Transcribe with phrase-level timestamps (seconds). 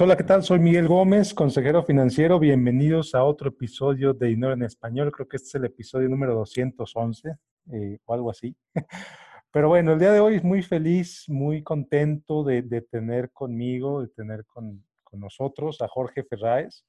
[0.00, 0.42] Hola, ¿qué tal?
[0.42, 2.40] Soy Miguel Gómez, consejero financiero.
[2.40, 5.12] Bienvenidos a otro episodio de Dinero en Español.
[5.12, 7.36] Creo que este es el episodio número 211
[7.72, 8.56] eh, o algo así.
[9.52, 14.08] Pero bueno, el día de hoy es muy feliz, muy contento de, tener conmigo, de
[14.08, 16.84] tener con, nosotros a Jorge Ferráez.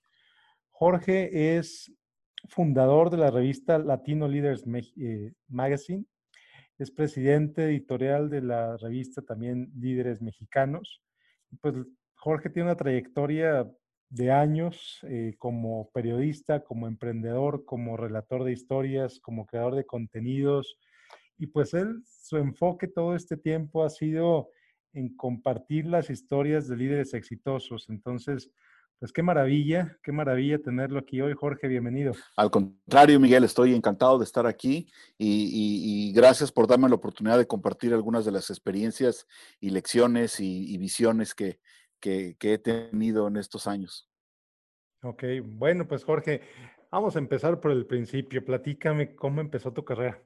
[0.72, 1.94] Jorge es
[2.50, 4.64] fundador de la revista Latino Leaders
[5.00, 6.06] eh, Magazine.
[6.80, 11.04] Es presidente editorial de la revista también Líderes Mexicanos.
[11.62, 11.76] Pues
[12.26, 13.71] Jorge tiene una trayectoria
[14.10, 20.76] de años eh, como periodista, como emprendedor, como relator de historias, como creador de contenidos.
[21.38, 24.50] Y pues él, su enfoque todo este tiempo ha sido
[24.94, 27.90] en compartir las historias de líderes exitosos.
[27.90, 28.50] Entonces,
[28.98, 31.36] pues qué maravilla, qué maravilla tenerlo aquí hoy.
[31.36, 32.14] Jorge, bienvenido.
[32.38, 37.45] Al contrario, Miguel, estoy encantado de estar aquí y, gracias por darme la oportunidad de
[37.45, 39.28] compartir algunas de las experiencias
[39.59, 41.59] y lecciones y visiones que,
[41.99, 44.09] que, he tenido en estos años.
[45.02, 46.41] Ok, bueno, pues Jorge,
[46.91, 48.44] vamos a empezar por el principio.
[48.44, 50.22] Platícame cómo empezó tu carrera.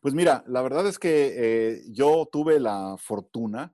[0.00, 3.72] Pues mira, la verdad es que eh, yo tuve la fortuna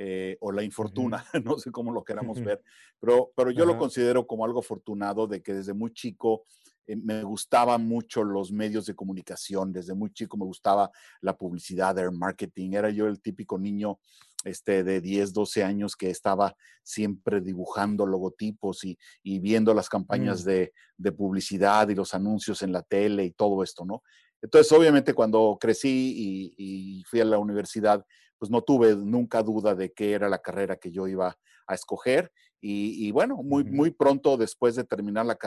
[0.00, 2.62] eh, o la infortuna, no sé cómo lo queramos ver,
[3.00, 6.44] pero, pero yo lo considero como algo afortunado de que desde muy chico
[6.86, 10.90] eh, me gustaban mucho los medios de comunicación, desde muy chico me gustaba
[11.20, 13.98] la publicidad, el marketing, era yo el típico niño
[14.44, 18.98] este, de 10, 12 años que estaba siempre dibujando logotipos y,
[19.40, 20.48] viendo las campañas mm.
[20.48, 24.02] de, publicidad y los anuncios en la tele y todo esto, ¿no?
[24.40, 28.04] Entonces, obviamente, cuando crecí y, fui a la universidad,
[28.38, 32.30] pues no tuve nunca duda de qué era la carrera que yo iba a escoger.
[32.60, 35.38] Y, bueno, muy, muy pronto después de terminar la,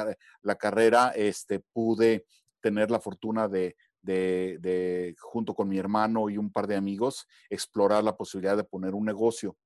[0.42, 2.26] la carrera, este, pude
[2.62, 8.04] tener la fortuna de, de, junto con mi hermano y un par de amigos, explorar
[8.04, 9.58] la posibilidad de poner un negocio.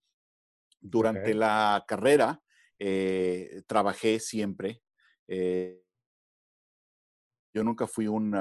[0.80, 2.42] Durante la carrera
[2.80, 4.82] eh, trabajé siempre.
[5.28, 5.82] Eh,
[7.54, 8.36] yo nunca fui un,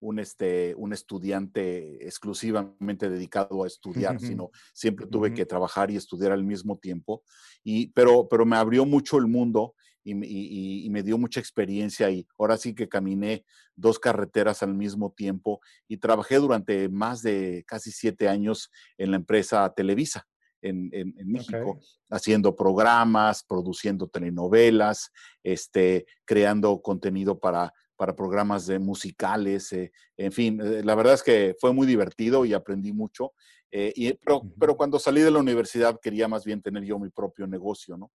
[0.00, 6.32] un, este, un estudiante exclusivamente dedicado a estudiar, sino siempre tuve que trabajar y estudiar
[6.32, 7.22] al mismo tiempo.
[7.62, 9.74] Y, pero, pero me abrió mucho el mundo
[10.04, 13.44] y, me dio mucha experiencia y ahora sí que caminé
[13.76, 19.16] dos carreteras al mismo tiempo y trabajé durante más de casi siete años en la
[19.16, 20.26] empresa Televisa.
[20.62, 20.90] En,
[21.24, 21.80] México,
[22.10, 25.10] haciendo programas, produciendo telenovelas,
[25.42, 31.22] este, creando contenido para, para programas de musicales, eh, en fin, eh, la verdad es
[31.22, 33.32] que fue muy divertido y aprendí mucho,
[33.70, 37.08] eh, y, pero, pero cuando salí de la universidad quería más bien tener yo mi
[37.08, 38.10] propio negocio, ¿no?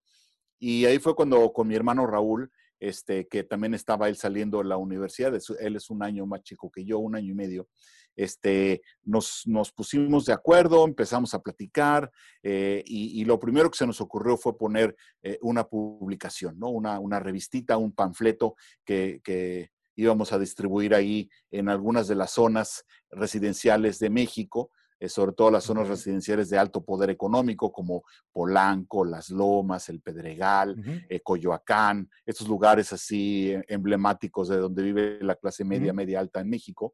[0.67, 4.63] Y ahí fue cuando con mi hermano Raúl, este, que también estaba él saliendo de
[4.63, 7.67] la universidad, él es un año más chico que yo, un año y medio,
[8.15, 12.11] este, nos, nos pusimos de acuerdo, empezamos a platicar
[12.41, 16.69] eh, y, lo primero que se nos ocurrió fue poner eh, una publicación, ¿no?
[16.69, 22.31] Una, una, revistita, un panfleto que, que íbamos a distribuir ahí en algunas de las
[22.31, 24.71] zonas residenciales de México
[25.07, 30.75] sobre todo las zonas residenciales de alto poder económico como Polanco, Las Lomas, El Pedregal,
[31.09, 36.39] eh, Coyoacán, estos lugares así eh, emblemáticos de donde vive la clase media, media alta
[36.39, 36.93] en México.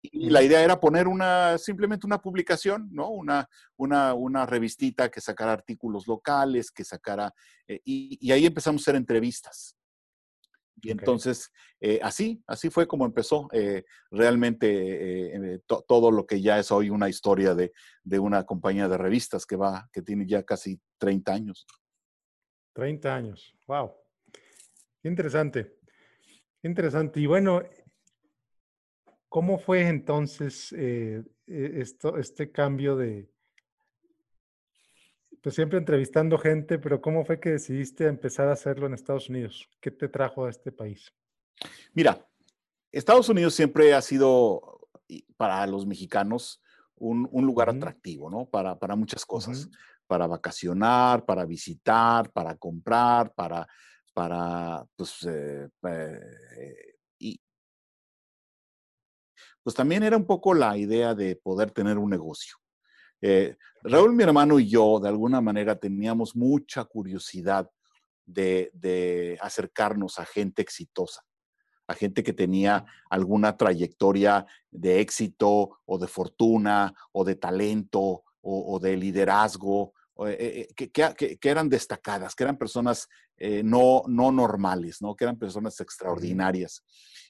[0.00, 3.08] Y la idea era poner una, simplemente una publicación, ¿no?
[3.08, 7.34] Una, una, una revistita que sacara artículos locales, que sacara,
[7.66, 9.77] y, y, ahí empezamos a hacer entrevistas.
[10.82, 16.58] Y entonces, eh, así, así fue como empezó eh, realmente eh, todo lo que ya
[16.58, 17.72] es hoy una historia de,
[18.18, 21.66] una compañía de revistas que va, que tiene ya casi 30 años.
[22.74, 23.92] 30 años, wow.
[25.02, 25.78] Interesante.
[26.62, 27.20] interesante.
[27.20, 27.62] Y bueno,
[29.28, 33.30] ¿cómo fue entonces e, esto, este cambio de,
[35.42, 39.68] pues siempre entrevistando gente, pero ¿cómo fue que decidiste empezar a hacerlo en Estados Unidos?
[39.80, 41.12] ¿Qué te trajo a este país?
[41.92, 42.26] Mira,
[42.92, 44.88] Estados Unidos siempre ha sido
[45.36, 46.62] para los mexicanos
[46.96, 48.46] un, lugar atractivo, ¿no?
[48.46, 49.68] Para, muchas cosas,
[50.06, 53.66] para vacacionar, para visitar, para comprar, para,
[54.12, 57.40] para pues, eh, eh, y
[59.62, 62.56] pues también era un poco la idea de poder tener un negocio.
[63.20, 63.56] Eh,
[63.88, 67.70] Raúl, mi hermano y yo, de alguna manera, teníamos mucha curiosidad
[68.26, 71.22] de, acercarnos a gente exitosa,
[71.86, 78.78] a gente que tenía alguna trayectoria de éxito o de fortuna o de talento o,
[78.78, 79.94] de liderazgo
[80.26, 83.08] eh, que, que, eran destacadas, que eran personas
[83.62, 85.14] no, no normales, ¿no?
[85.14, 86.82] que eran personas extraordinarias.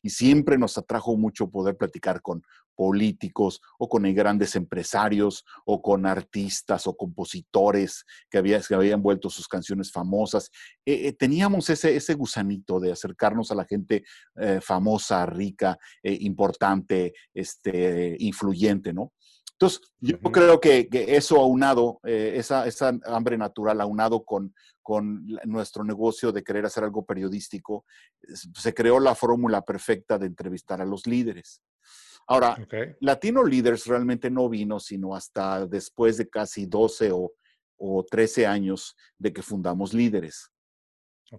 [0.02, 2.42] Y siempre nos atrajo mucho poder platicar con
[2.78, 9.30] políticos o con grandes empresarios o con artistas o compositores que, había, que habían vuelto
[9.30, 10.48] sus canciones famosas.
[11.18, 14.04] teníamos ese, ese gusanito de acercarnos a la gente
[14.60, 19.12] famosa, rica, importante, este, influyente, ¿no?
[19.60, 25.82] Entonces, yo creo que, eso aunado, eh, esa, esa, hambre natural aunado con, con nuestro
[25.82, 27.84] negocio de querer hacer algo periodístico,
[28.22, 31.60] se creó la fórmula perfecta de entrevistar a los líderes.
[32.28, 32.56] Ahora,
[33.00, 37.32] Latino Leaders realmente no vino sino hasta después de casi 12 o,
[37.78, 40.50] o 13 años de que fundamos Líderes.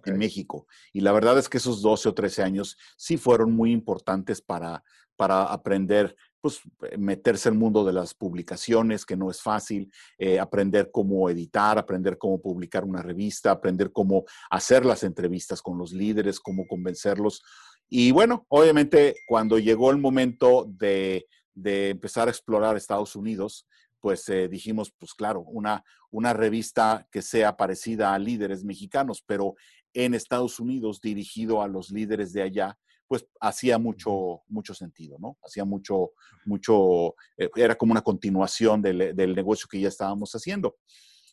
[0.04, 0.66] en México.
[0.92, 4.82] Y la verdad es que esos 12 o 13 años sí fueron muy importantes para,
[5.16, 6.60] para aprender pues,
[6.96, 12.16] meterse el mundo de las publicaciones, que no es fácil, eh, aprender cómo editar, aprender
[12.16, 17.42] cómo publicar una revista, aprender cómo hacer las entrevistas con los líderes, cómo convencerlos.
[17.90, 23.66] Y bueno, obviamente cuando llegó el momento de, empezar a explorar Estados Unidos,
[24.00, 29.56] pues eh, dijimos, pues claro, una, una revista que sea parecida a líderes mexicanos, pero
[29.92, 32.78] en Estados Unidos dirigido a los líderes de allá,
[33.10, 35.36] pues hacía mucho, mucho sentido, ¿no?
[35.42, 36.12] Hacía mucho,
[36.44, 40.76] mucho, eh, era como una continuación del, negocio que ya estábamos haciendo.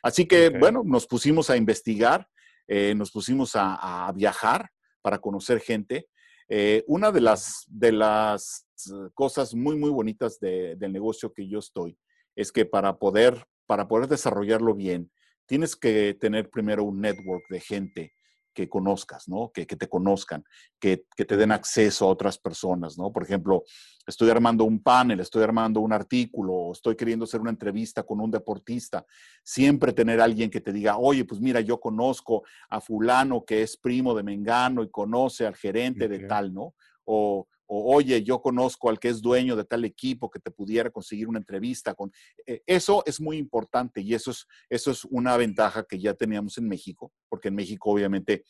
[0.02, 2.28] Así que, bueno, nos pusimos a investigar,
[2.68, 4.72] eh, nos pusimos a, viajar
[5.04, 6.08] para conocer gente.
[6.50, 8.68] Eh, una de las, de las
[9.14, 11.98] cosas muy, muy bonitas del negocio que yo estoy
[12.36, 15.12] es que para poder, para poder desarrollarlo bien,
[15.46, 18.14] tienes que tener primero un network de gente
[18.58, 19.52] que conozcas, ¿no?
[19.54, 20.44] Que, te conozcan,
[20.80, 23.12] que, te den acceso a otras personas, ¿no?
[23.12, 23.64] Por ejemplo,
[24.08, 28.32] estoy armando un panel, estoy armando un artículo, estoy queriendo hacer una entrevista con un
[28.32, 29.06] deportista.
[29.44, 33.78] Siempre tener alguien que te diga, oye, pues mira, yo conozco a fulano que es
[33.78, 36.74] primo de Mengano y conoce al gerente de tal, ¿no?
[37.06, 40.90] O, o oye, yo conozco al que es dueño de tal equipo que te pudiera
[40.90, 42.12] conseguir una entrevista con.
[42.46, 46.58] Eh, eso es muy importante y eso es, eso es una ventaja que ya teníamos
[46.58, 48.44] en México, porque en México obviamente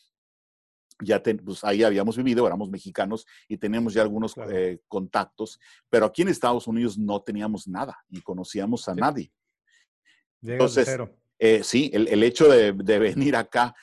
[1.04, 5.60] ya pues ahí habíamos vivido, éramos mexicanos y teníamos ya algunos eh, contactos,
[5.90, 9.32] pero aquí en Estados Unidos no teníamos nada y conocíamos a nadie.
[10.42, 10.98] Entonces,
[11.38, 13.76] eh, sí, el, hecho de, venir acá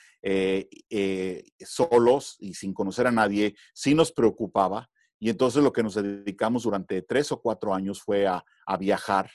[1.59, 4.89] solos y sin conocer a nadie sí nos preocupaba
[5.19, 8.43] y entonces lo que nos dedicamos durante tres o cuatro años fue a,
[8.79, 9.29] viajar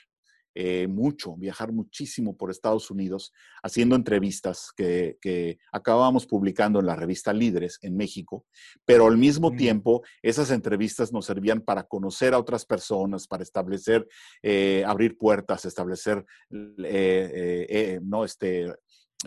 [0.55, 3.32] eh, mucho, viajar muchísimo por Estados Unidos,
[3.62, 8.44] haciendo entrevistas que, que, acabábamos publicando en la revista Líderes en México,
[8.85, 14.06] pero al mismo tiempo esas entrevistas nos servían para conocer a otras personas, para establecer,
[14.43, 18.75] eh, abrir puertas, establecer, eh, no, este,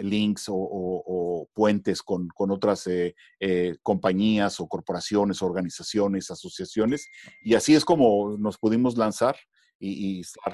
[0.01, 7.07] links o, puentes con, otras eh, eh, compañías o corporaciones, organizaciones, asociaciones.
[7.41, 9.35] Y así es como nos pudimos lanzar
[9.79, 10.53] y, estar,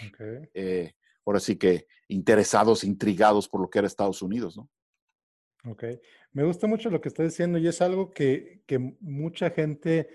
[0.53, 0.93] eh,
[1.25, 4.69] ahora sí que interesados, intrigados por lo que era Estados Unidos, ¿no?
[5.65, 5.83] Ok.
[6.31, 10.09] Me gusta mucho lo que estás diciendo y es algo que, que mucha gente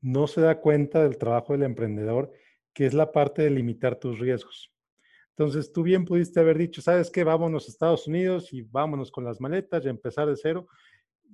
[0.00, 2.32] no se da cuenta del trabajo del emprendedor,
[2.72, 4.72] que es la parte de limitar tus riesgos.
[5.40, 7.24] Entonces, tú bien pudiste haber dicho, ¿sabes qué?
[7.24, 10.66] Vámonos a Estados Unidos y vámonos con las maletas y empezar de cero.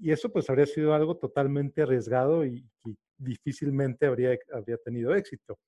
[0.01, 2.65] Y eso pues habría sido algo totalmente arriesgado y,
[3.19, 5.59] difícilmente habría, habría tenido éxito.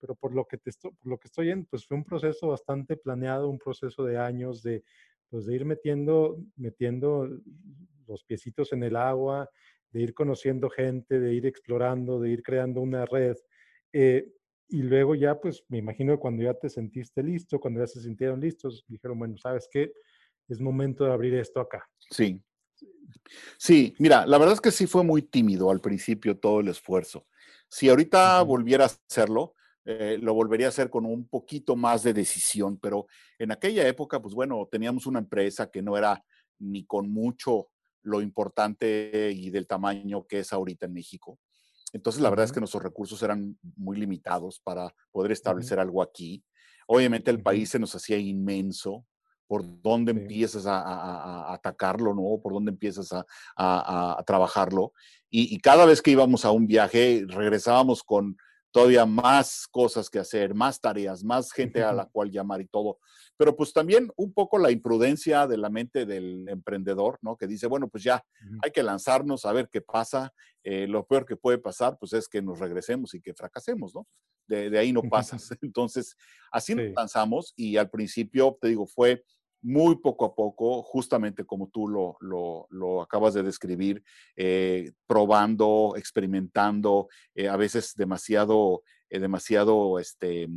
[0.00, 2.96] Pero por lo que, estoy, por lo que estoy en, pues fue un proceso bastante
[2.96, 4.82] planeado, un proceso de años de,
[5.30, 7.28] pues, de ir metiendo, metiendo
[8.08, 9.48] los piecitos en el agua,
[9.92, 13.36] de ir conociendo gente, de ir explorando, de ir creando una red.
[13.92, 14.32] Eh,
[14.68, 18.00] y luego ya, pues me imagino que cuando ya te sentiste listo, cuando ya se
[18.00, 19.92] sintieron listos, dijeron, bueno, ¿sabes qué?
[20.48, 21.88] Es momento de abrir esto acá.
[22.10, 22.40] Sí.
[23.58, 27.26] Sí, mira, la verdad es que sí fue muy tímido al principio todo el esfuerzo.
[27.68, 29.54] Si ahorita volviera a hacerlo,
[29.84, 33.06] eh, lo volvería a hacer con un poquito más de decisión, pero
[33.38, 36.22] en aquella época, pues bueno, teníamos una empresa que no era
[36.58, 37.68] ni con mucho
[38.02, 41.38] lo importante y del tamaño que es ahorita en México.
[41.92, 46.44] Entonces, la verdad es que nuestros recursos eran muy limitados para poder establecer algo aquí.
[46.86, 49.04] Obviamente el país se nos hacía inmenso.
[49.48, 52.40] ¿Por dónde empiezas a, atacarlo, no?
[52.42, 53.10] ¿Por dónde empiezas
[53.56, 54.92] a, trabajarlo?
[55.30, 58.36] y, cada vez que íbamos a un viaje, regresábamos con
[58.76, 62.98] todavía más cosas que hacer, más tareas, más gente a la cual llamar y todo.
[63.36, 67.36] Pero pues también un poco la imprudencia de la mente del emprendedor, ¿no?
[67.36, 68.24] Que dice, bueno, pues ya
[68.62, 70.32] hay que lanzarnos a ver qué pasa.
[70.62, 74.06] Eh, lo peor que puede pasar, pues es que nos regresemos y que fracasemos, ¿no?
[74.46, 75.50] De, ahí no pasas.
[75.62, 76.16] Entonces,
[76.50, 79.22] así nos lanzamos y al principio, te digo, fue
[79.66, 84.02] muy poco a poco, justamente como tú lo, lo, acabas de describir,
[84.36, 90.48] eh, probando, experimentando, eh, a veces demasiado, eh, demasiado este,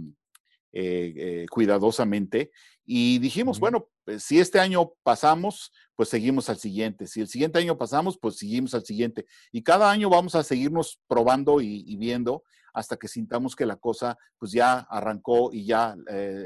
[1.49, 2.51] cuidadosamente.
[2.85, 7.07] Y dijimos, bueno, pues, si este año pasamos, pues seguimos al siguiente.
[7.07, 9.25] Si el siguiente año pasamos, pues seguimos al siguiente.
[9.51, 14.17] Y cada año vamos a seguirnos probando y, viendo hasta que sintamos que la cosa
[14.37, 15.95] pues ya arrancó y ya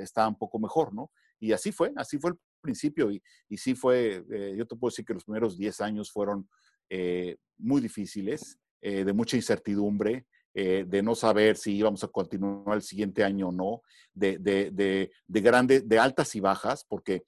[0.02, 1.12] está un poco mejor, ¿no?
[1.40, 4.90] Y así fue, así fue el principio y, y sí fue, eh, yo te puedo
[4.90, 6.50] decir que los primeros 10 años fueron
[6.90, 12.84] eh, muy difíciles, eh, de mucha incertidumbre, de no saber si íbamos a continuar el
[12.84, 13.82] siguiente año o no,
[14.14, 17.24] de, de, de, de, de altas y bajas, porque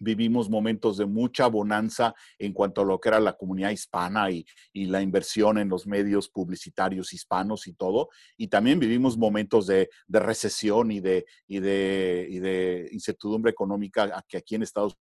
[0.00, 4.44] vivimos momentos de mucha bonanza en cuanto a lo que era la comunidad hispana y,
[4.72, 8.08] la inversión en los medios publicitarios hispanos y todo.
[8.36, 14.62] Y también vivimos momentos de, recesión y de, y, de, incertidumbre económica que aquí en
[14.62, 15.06] Estados Unidos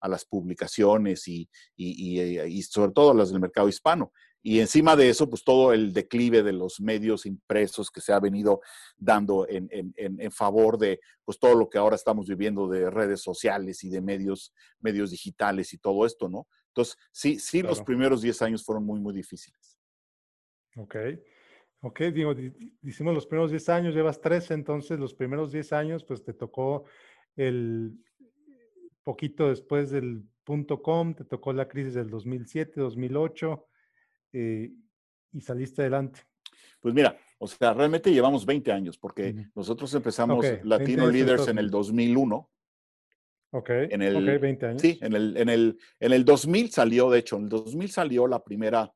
[0.00, 4.12] a las publicaciones y, y, sobre todo a las del mercado hispano.
[4.48, 8.20] Y encima de eso, pues todo el declive de los medios impresos que se ha
[8.20, 8.60] venido
[8.96, 13.90] dando en, favor de pues todo lo que ahora estamos viviendo de redes sociales y
[13.90, 16.46] de medios, medios digitales y todo esto, ¿no?
[16.68, 19.80] Entonces, sí, sí, los primeros 10 años fueron muy, muy difíciles.
[20.76, 20.94] Ok.
[21.80, 22.32] Ok, digo,
[22.84, 26.84] hicimos los primeros 10 años, llevas 13, entonces los primeros 10 años, pues te tocó
[27.34, 27.98] el
[29.02, 33.66] poquito después del punto com, te tocó la crisis del 2007, 2008
[34.32, 34.70] eh,
[35.32, 36.20] y saliste adelante?
[36.80, 41.70] Pues mira, o sea, realmente llevamos 20 años porque nosotros empezamos Latino Leaders en el
[41.70, 42.50] 2001.
[43.50, 44.82] Ok, en el, 20 años.
[44.82, 48.26] Sí, en el, en, el, en el 2000 salió, de hecho, en el 2000 salió
[48.26, 48.92] la primera,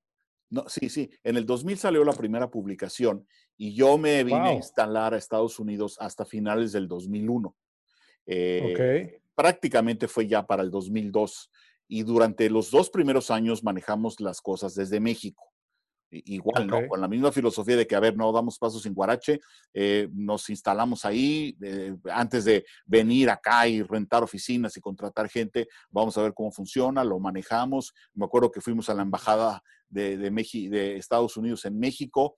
[0.50, 4.54] no, sí, sí, en el 2000 salió la primera publicación y yo me vine a
[4.54, 7.56] instalar a Estados Unidos hasta finales del 2001.
[8.26, 11.50] Eh, prácticamente fue ya para el 2002
[11.90, 15.50] y durante los dos primeros años manejamos las cosas desde México.
[16.12, 16.88] Igual, ¿no?
[16.88, 19.40] Con la misma filosofía de que, a ver, no damos pasos sin Guarache,
[19.74, 25.68] eh, nos instalamos ahí, eh, antes de venir acá y rentar oficinas y contratar gente,
[25.88, 27.92] vamos a ver cómo funciona, lo manejamos.
[28.14, 30.30] Me acuerdo que fuimos a la embajada de, de,
[30.70, 32.36] de Estados Unidos en México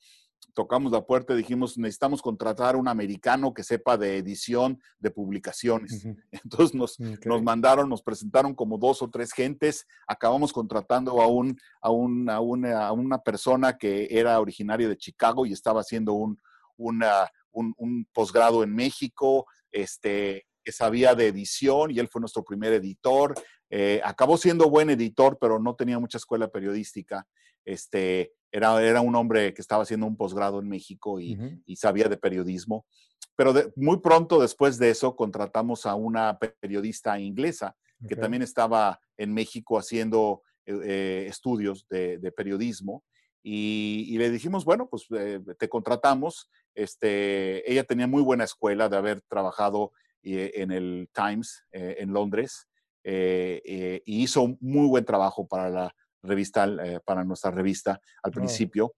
[0.54, 5.10] tocamos la puerta y dijimos, necesitamos contratar a un americano que sepa de edición de
[5.10, 6.04] publicaciones.
[6.30, 11.58] Entonces nos, nos, mandaron, nos presentaron como dos o tres gentes, acabamos contratando a, un,
[11.80, 16.12] a, un, a, una, a una persona que era originaria de Chicago y estaba haciendo
[16.12, 16.40] un,
[16.76, 22.44] una, un, un posgrado en México, este, que sabía de edición y él fue nuestro
[22.44, 23.34] primer editor.
[23.70, 27.26] Eh, acabó siendo buen editor, pero no tenía mucha escuela periodística.
[27.64, 31.36] Este, era, era un hombre que estaba haciendo un posgrado en México y,
[31.74, 32.86] sabía de periodismo.
[33.34, 37.74] Pero muy pronto después de eso contratamos a una periodista inglesa
[38.06, 43.04] que también estaba en México haciendo eh, eh, estudios de, periodismo.
[43.42, 46.50] Y, le dijimos, bueno, pues eh, te contratamos.
[46.74, 49.92] Este, ella tenía muy buena escuela de haber trabajado
[50.24, 52.68] en el Times en Londres
[53.02, 58.94] y hizo un muy buen trabajo para la, revista, eh, para nuestra revista al principio.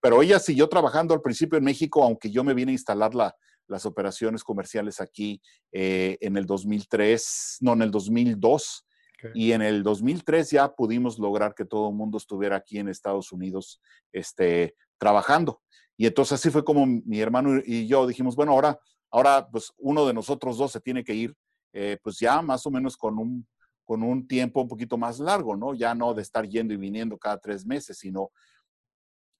[0.00, 3.34] pero ella siguió trabajando al principio en México, aunque yo me vine a instalar la,
[3.72, 5.42] las operaciones comerciales aquí
[5.72, 8.86] eh, en el 2003, no, en el 2002.
[9.34, 13.30] Y en el 2003 ya pudimos lograr que todo el mundo estuviera aquí en Estados
[13.30, 13.80] Unidos
[14.10, 15.62] este, trabajando.
[15.96, 18.80] Y entonces así fue como mi hermano y yo dijimos, bueno, ahora,
[19.12, 21.36] ahora pues uno de nosotros dos se tiene que ir,
[21.72, 23.46] eh, pues ya más o menos con un
[23.84, 25.74] con un tiempo un poquito más largo, ¿no?
[25.74, 28.30] Ya no de estar yendo y viniendo cada tres meses, sino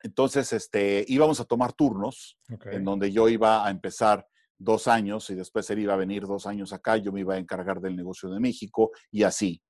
[0.02, 2.38] entonces este, íbamos a tomar turnos
[2.70, 4.26] en donde yo iba a empezar
[4.58, 7.38] dos años y después él iba a venir dos años acá, yo me iba a
[7.38, 9.62] encargar del negocio de México y así.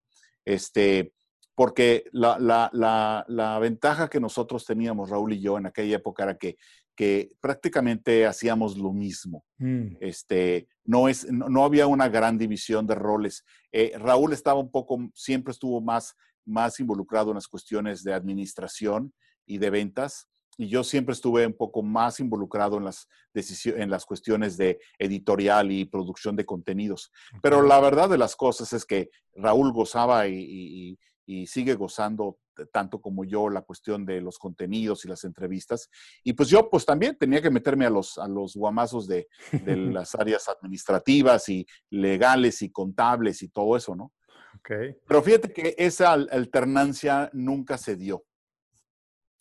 [0.44, 1.12] Este,
[1.54, 6.24] porque la, la, la, la ventaja que nosotros teníamos, Raúl y yo, en aquella época
[6.24, 6.56] era que
[6.94, 9.44] que prácticamente hacíamos lo mismo.
[9.58, 9.96] Mm.
[10.00, 13.44] Este, no, es, no, había una gran división de roles.
[13.72, 19.12] Eh, Raúl estaba un poco, siempre estuvo más, más involucrado en las cuestiones de administración
[19.46, 20.28] y de ventas.
[20.58, 25.72] Y yo siempre estuve un poco más involucrado en las, en las cuestiones de editorial
[25.72, 27.10] y producción de contenidos.
[27.42, 32.38] Pero la verdad de las cosas es que Raúl gozaba y, y sigue gozando
[32.72, 35.88] tanto como yo la cuestión de los contenidos y las entrevistas.
[36.22, 39.76] Y pues yo pues también tenía que meterme a los, a los guamazos de, de
[40.00, 44.12] las áreas administrativas y legales y contables y todo eso, ¿no?
[44.58, 44.94] Okay.
[45.06, 48.24] Pero fíjate que esa alternancia nunca se dio.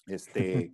[0.08, 0.74] Este,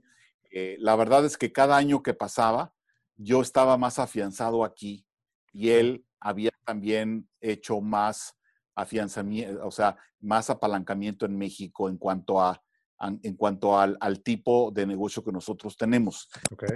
[0.52, 2.74] eh, la verdad es que cada año que pasaba,
[3.18, 5.06] yo estaba más afianzado aquí
[5.52, 8.38] y él había también hecho más
[8.78, 12.62] afianzamiento, o sea, más apalancamiento en México en cuanto a
[13.00, 16.28] en cuanto al, tipo de negocio que nosotros tenemos.
[16.52, 16.70] Okay.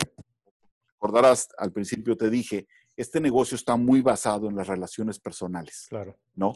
[0.94, 5.88] Recordarás, al principio te dije, este negocio está muy basado en las relaciones personales.
[5.90, 6.20] Claro.
[6.36, 6.54] ¿No?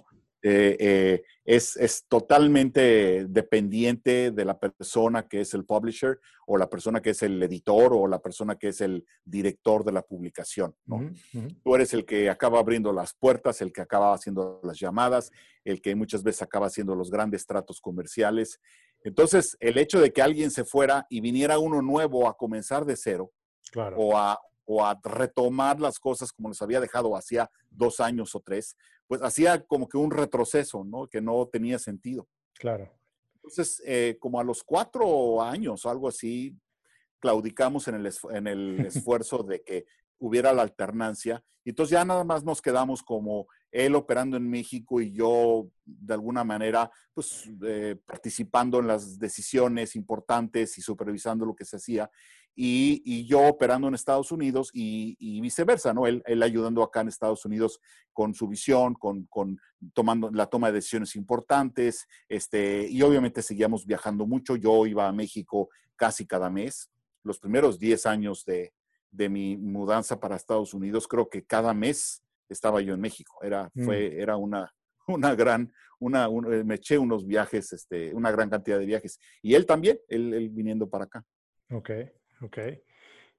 [0.47, 6.69] Eh, eh, es, es, totalmente dependiente de la persona que es el publisher o la
[6.69, 10.75] persona que es el editor o la persona que es el director de la publicación.
[10.85, 11.09] ¿no?
[11.63, 15.31] Tú eres el que acaba abriendo las puertas, el que acaba haciendo las llamadas,
[15.63, 18.59] el que muchas veces acaba haciendo los grandes tratos comerciales.
[19.03, 22.95] Entonces, el hecho de que alguien se fuera y viniera uno nuevo a comenzar de
[22.95, 23.31] cero
[23.75, 28.41] o, a, o a retomar las cosas como les había dejado hacía dos años o
[28.41, 28.75] tres,
[29.07, 31.07] pues hacía como que un retroceso, ¿no?
[31.07, 32.27] Que no tenía sentido.
[32.53, 32.91] Claro.
[33.35, 36.55] Entonces, eh, como a los cuatro años o algo así,
[37.19, 39.85] claudicamos en el, en el esfuerzo de que
[40.17, 41.43] hubiera la alternancia.
[41.63, 46.13] Y entonces ya nada más nos quedamos como él operando en México y yo de
[46.13, 52.09] alguna manera pues eh, participando en las decisiones importantes y supervisando lo que se hacía
[52.55, 56.07] y, yo operando en Estados Unidos y, viceversa, ¿no?
[56.07, 57.79] Él, él, ayudando acá en Estados Unidos
[58.13, 59.59] con su visión, con, con,
[59.93, 64.55] tomando la toma de decisiones importantes, este, y obviamente seguíamos viajando mucho.
[64.55, 66.89] Yo iba a México casi cada mes.
[67.23, 68.73] Los primeros 10 años de,
[69.11, 73.39] de mi mudanza para Estados Unidos, creo que cada mes estaba yo en México.
[73.41, 73.85] Era, mm.
[73.85, 74.73] fue, era una,
[75.07, 79.19] una gran, una, eh, me eché unos viajes, este, una gran cantidad de viajes.
[79.41, 81.25] Y él también, él, él viniendo para acá.
[81.71, 81.89] Ok.
[82.41, 82.57] Ok.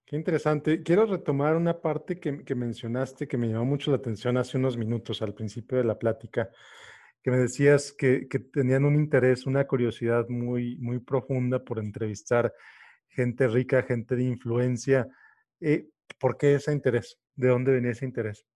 [0.07, 0.85] Qué interesante.
[0.85, 5.21] Quiero retomar una parte que, mencionaste que me llamó mucho la atención hace unos minutos
[5.21, 6.49] al principio de la plática,
[7.25, 12.55] que me decías que, tenían un interés, una curiosidad muy, muy profunda por entrevistar
[13.09, 15.09] gente rica, gente de influencia.
[15.61, 15.89] Eh,
[16.21, 17.19] ¿Por qué ese interés?
[17.35, 18.47] ¿De dónde venía ese interés?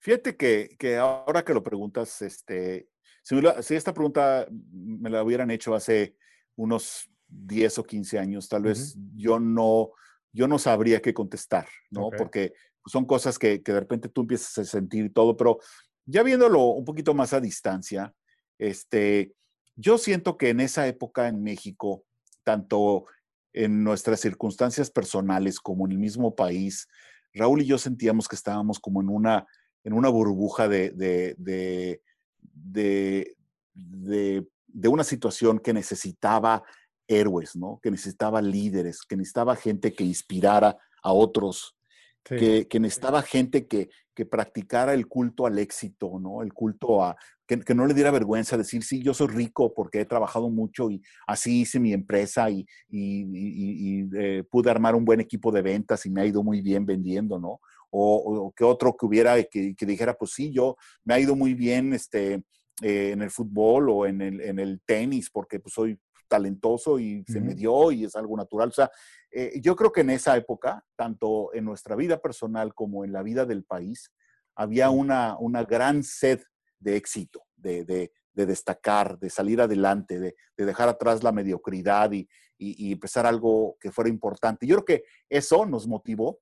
[0.00, 2.88] Fíjate que, ahora que lo preguntas, este,
[3.22, 6.16] si, si esta pregunta me la hubieran hecho hace
[6.56, 9.90] unos 10 o 15 años, tal vez yo, no,
[10.32, 12.10] yo no sabría qué contestar, ¿no?
[12.16, 12.52] Porque
[12.86, 15.58] son cosas que, de repente tú empiezas a sentir todo, pero
[16.04, 18.14] ya viéndolo un poquito más a distancia,
[18.58, 19.34] este,
[19.76, 22.04] yo siento que en esa época en México,
[22.44, 23.06] tanto
[23.52, 26.88] en nuestras circunstancias personales como en el mismo país,
[27.34, 29.46] Raúl y yo sentíamos que estábamos como en una,
[29.84, 33.34] en una burbuja de, de, de,
[33.72, 36.62] de una situación que necesitaba
[37.08, 37.78] héroes, ¿no?
[37.82, 41.76] Que necesitaba líderes, que necesitaba gente que inspirara a otros,
[42.24, 46.42] que, necesitaba gente que, que, practicara el culto al éxito, ¿no?
[46.42, 47.16] El culto a,
[47.60, 51.02] que, no le diera vergüenza decir, sí, yo soy rico porque he trabajado mucho y
[51.26, 56.22] así hice mi empresa y, eh, pude armar un buen equipo de ventas y me
[56.22, 57.60] ha ido muy bien vendiendo, ¿no?
[57.90, 61.92] O, que otro que hubiera, que, dijera, pues sí, yo me ha ido muy bien
[61.92, 62.42] este,
[62.80, 65.98] eh, en el fútbol o en el, en el tenis porque pues soy
[66.32, 68.70] talentoso y se me dio y es algo natural.
[68.70, 68.90] O sea,
[69.30, 73.22] eh, yo creo que en esa época, tanto en nuestra vida personal como en la
[73.22, 74.10] vida del país,
[74.54, 76.40] había una, una gran sed
[76.78, 78.10] de éxito, de, de,
[78.46, 84.08] destacar, de salir adelante, de, dejar atrás la mediocridad y, y, empezar algo que fuera
[84.08, 84.66] importante.
[84.66, 86.40] Yo creo que eso nos motivó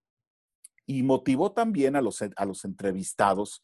[0.86, 3.60] y motivó también a los, a los entrevistados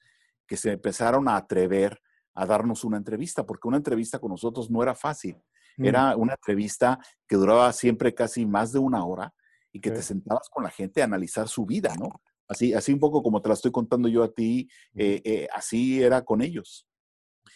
[0.48, 2.00] que se empezaron a atrever
[2.34, 5.40] a darnos una entrevista, porque una entrevista con nosotros no era fácil.
[5.76, 5.84] Mm.
[5.84, 9.32] Era una entrevista que duraba siempre casi más de una hora
[9.72, 12.22] y que te sentabas con la gente a analizar su vida, ¿no?
[12.48, 16.02] Así, así un poco como te la estoy contando yo a ti, eh, eh, así
[16.02, 16.86] era con ellos.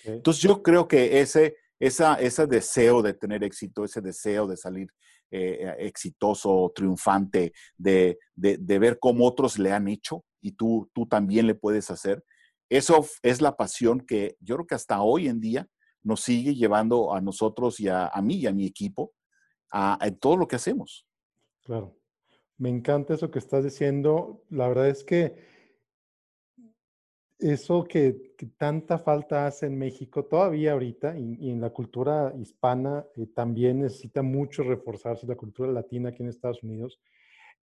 [0.04, 4.88] Entonces yo creo que ese, esa, ese deseo de tener éxito, ese deseo de salir
[5.30, 11.06] eh, exitoso, triunfante, de, de, de, ver cómo otros le han hecho y tú, tú
[11.06, 12.24] también le puedes hacer,
[12.68, 15.68] eso es la pasión que yo creo que hasta hoy en día
[16.02, 19.12] nos sigue llevando a nosotros y a, mí y a mi equipo
[19.70, 21.06] a, todo lo que hacemos.
[21.62, 21.96] Claro.
[22.58, 24.44] Me encanta eso que estás diciendo.
[24.50, 25.48] La verdad es que
[27.38, 33.26] eso que, tanta falta hace en México todavía ahorita y, en la cultura hispana eh,
[33.34, 37.00] también necesita mucho reforzarse, la cultura latina aquí en Estados Unidos,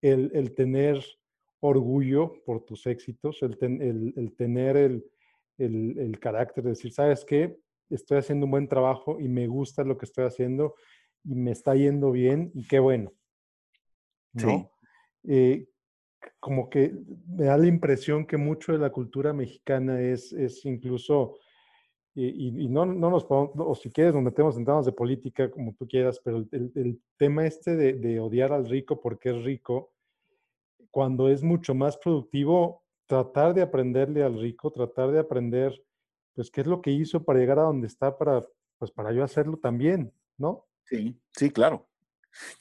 [0.02, 1.04] el, tener
[1.60, 3.58] orgullo por tus éxitos, el,
[4.16, 4.78] el tener
[5.58, 7.60] el, carácter de decir, ¿sabes qué?
[7.90, 10.76] Estoy haciendo un buen trabajo y me gusta lo que estoy haciendo
[11.24, 13.12] y me está yendo bien y qué bueno.
[14.34, 14.72] ¿no?
[15.24, 15.68] Eh,
[16.40, 16.94] como que
[17.28, 21.38] me da la impresión que mucho de la cultura mexicana es, es incluso,
[22.16, 25.74] y, no, no, nos podemos, o si quieres nos metemos en temas de política como
[25.74, 29.92] tú quieras, pero el, tema este de, de, odiar al rico porque es rico,
[30.92, 35.74] cuando es mucho más productivo tratar de aprenderle al rico, tratar de aprender,
[36.40, 38.42] pues, qué es lo que hizo para llegar a donde está, para,
[38.78, 40.70] pues, para yo hacerlo también, ¿no?
[40.86, 41.90] Sí, sí, claro.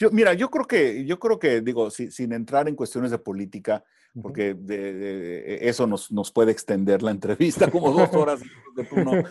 [0.01, 3.85] Yo, mira, yo creo que, yo creo que, digo, sin entrar en cuestiones de política,
[4.21, 8.41] porque de, eso nos, nos, puede extender la entrevista como dos horas,
[8.97, 9.23] no,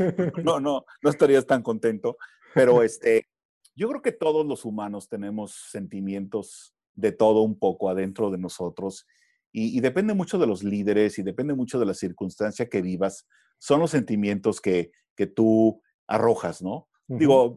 [0.41, 2.15] no, no, no estarías tan contento,
[2.53, 3.27] pero este,
[3.75, 9.05] yo creo que todos los humanos tenemos sentimientos de todo un poco adentro de nosotros
[9.51, 13.27] y, depende mucho de los líderes y depende mucho de la circunstancia que vivas,
[13.59, 16.87] son los sentimientos que, que tú arrojas, ¿no?
[17.09, 17.55] Digo,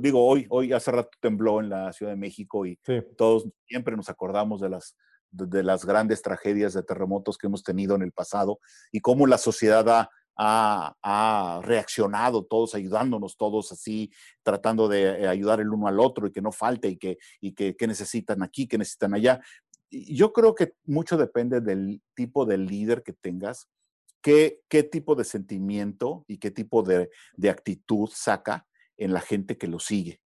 [0.00, 2.78] digo, hoy, hoy hace rato tembló en la Ciudad de México y
[3.18, 4.96] todos siempre nos acordamos de las,
[5.30, 8.58] de, las grandes tragedias de terremotos que hemos tenido en el pasado
[8.90, 10.10] y cómo la sociedad ha,
[11.02, 14.10] ha, reaccionado, todos ayudándonos, todos así,
[14.42, 17.52] tratando de eh, ayudar el uno al otro y que no falte y que, y
[17.52, 19.38] que, que necesitan aquí, que necesitan allá.
[19.90, 23.68] Yo creo que mucho depende del tipo de líder que tengas
[24.68, 27.08] qué, tipo de sentimiento y qué tipo de,
[27.48, 30.20] actitud saca en la gente que lo sigue.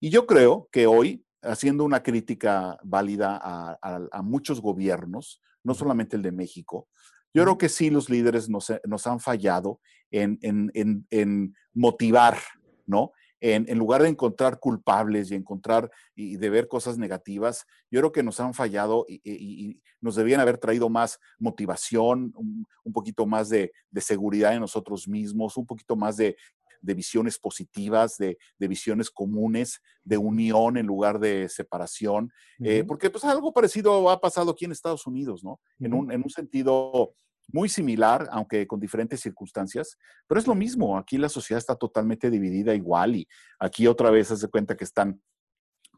[0.00, 6.22] Y yo creo que hoy, haciendo una crítica válida a, muchos gobiernos, no solamente el
[6.22, 6.88] de México,
[7.32, 8.70] yo creo que sí los líderes nos,
[9.06, 12.38] han fallado en, en, motivar,
[12.86, 13.12] ¿no?
[13.46, 18.22] En, lugar de encontrar culpables y encontrar y de ver cosas negativas, yo creo que
[18.22, 24.54] nos han fallado y, nos debían haber traído más motivación, un, poquito más de, seguridad
[24.54, 26.36] en nosotros mismos, un poquito más de,
[26.80, 33.52] visiones positivas, de, visiones comunes, de unión en lugar de separación, eh, porque pues algo
[33.52, 35.60] parecido ha pasado aquí en Estados Unidos, ¿no?
[35.80, 37.14] en, un, en un sentido
[37.48, 40.98] muy similar, aunque con diferentes circunstancias, pero es lo mismo.
[40.98, 43.28] Aquí la sociedad está totalmente dividida igual y
[43.58, 45.20] aquí otra vez se cuenta que están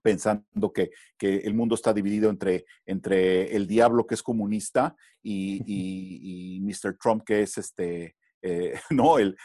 [0.06, 6.96] pensando que, el mundo está dividido entre, entre el diablo que es comunista y, Mr.
[6.96, 9.18] Trump que es este, eh, ¿no?
[9.18, 9.36] El,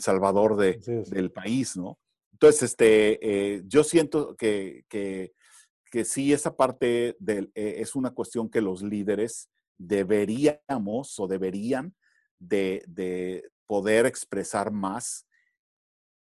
[0.00, 1.98] salvador del país, ¿no?
[2.32, 8.60] Entonces, este, eh, yo siento que, que, sí, esa parte eh, es una cuestión que
[8.60, 9.48] los líderes
[9.86, 11.94] deberíamos o deberían
[12.38, 15.26] de, poder expresar más.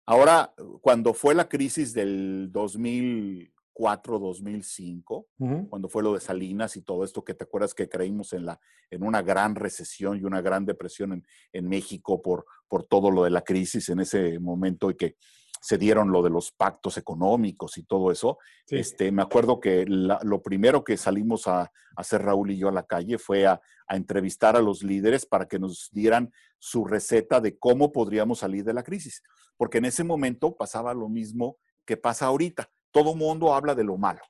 [0.06, 5.28] Ahora, cuando fue la crisis del 2004, 2005,
[5.68, 8.58] cuando fue lo de Salinas y todo esto, que te acuerdas que creímos en, la,
[8.90, 13.22] en una gran recesión y una gran depresión en, en México por, por todo lo
[13.22, 15.16] de la crisis en ese momento y que
[15.60, 18.38] se dieron lo de los pactos económicos y todo eso.
[18.66, 22.86] Este, me acuerdo que lo primero que salimos a, hacer Raúl y yo a la
[22.86, 27.90] calle fue a, entrevistar a los líderes para que nos dieran su receta de cómo
[27.90, 29.22] podríamos salir de la crisis.
[29.56, 32.70] Porque en ese momento pasaba lo mismo que pasa ahorita.
[32.90, 34.20] Todo mundo habla de lo malo.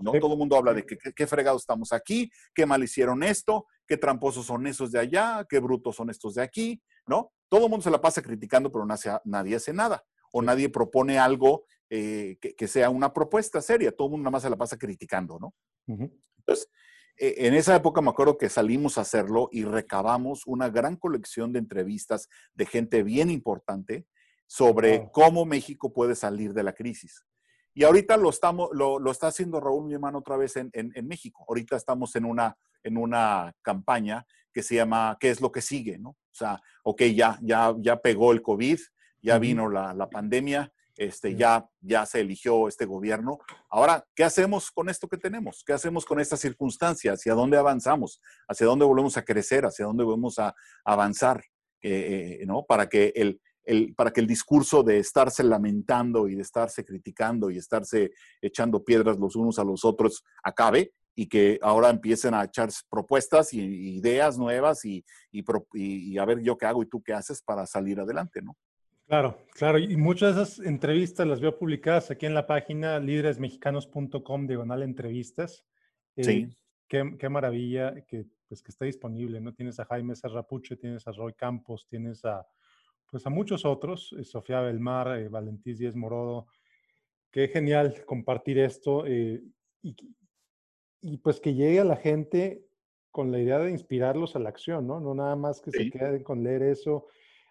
[0.00, 0.12] ¿no?
[0.12, 3.96] Todo el mundo habla de que, qué fregado estamos aquí, qué mal hicieron esto, qué
[3.96, 7.32] tramposos son esos de allá, qué brutos son estos de aquí, ¿no?
[7.48, 8.86] Todo el mundo se la pasa criticando, pero
[9.24, 10.04] nadie hace nada
[10.36, 13.90] o nadie propone algo eh, que, sea una propuesta seria.
[13.90, 15.54] Todo el mundo nada más se la pasa criticando, ¿no?
[15.86, 16.68] Entonces,
[17.16, 21.54] e, en esa época me acuerdo que salimos a hacerlo y recabamos una gran colección
[21.54, 24.06] de entrevistas de gente bien importante
[24.46, 27.24] sobre cómo México puede salir de la crisis.
[27.72, 30.70] Y ahorita lo, estamos, lo, está haciendo Raúl, mi hermano, otra vez en,
[31.06, 31.46] México.
[31.48, 35.98] Ahorita estamos en una, en una campaña que se llama ¿Qué es lo que sigue?
[35.98, 36.10] ¿no?
[36.10, 38.78] O sea, ok, ya, ya, ya pegó el COVID,
[39.26, 43.38] ya vino la, pandemia, este, ya, ya se eligió este gobierno.
[43.68, 45.64] Ahora, ¿qué hacemos con esto que tenemos?
[45.66, 47.14] ¿Qué hacemos con esta circunstancia?
[47.14, 48.20] ¿Hacia dónde avanzamos?
[48.46, 49.66] ¿Hacia dónde volvemos a crecer?
[49.66, 51.42] ¿Hacia dónde volvemos a, avanzar?
[51.82, 52.64] Eh, ¿no?
[52.64, 57.50] Para que el, el, para que el discurso de estarse lamentando y de estarse criticando
[57.50, 62.44] y estarse echando piedras los unos a los otros acabe y que ahora empiecen a
[62.44, 63.60] echar propuestas y,
[63.96, 65.42] ideas nuevas y, y,
[65.74, 68.56] y, a ver yo qué hago y tú qué haces para salir adelante, ¿no?
[69.06, 69.78] Claro, claro.
[69.78, 75.64] Y muchas de esas entrevistas las veo publicadas aquí en la página líderesmexicanos.com, diagonal entrevistas.
[76.16, 76.56] Eh, sí.
[76.88, 79.52] Qué, maravilla que, pues, que está disponible, ¿no?
[79.54, 82.46] Tienes a Jaime Serrapuche, tienes a Roy Campos, tienes a,
[83.10, 86.46] pues, a muchos otros, eh, Sofía Belmar, eh, Valentís Díez Morodo.
[87.30, 92.64] Qué genial compartir esto y, y, pues que llegue a la gente
[93.10, 95.00] con la idea de inspirarlos a la acción, ¿no?
[95.00, 97.06] No nada más que se queden con leer eso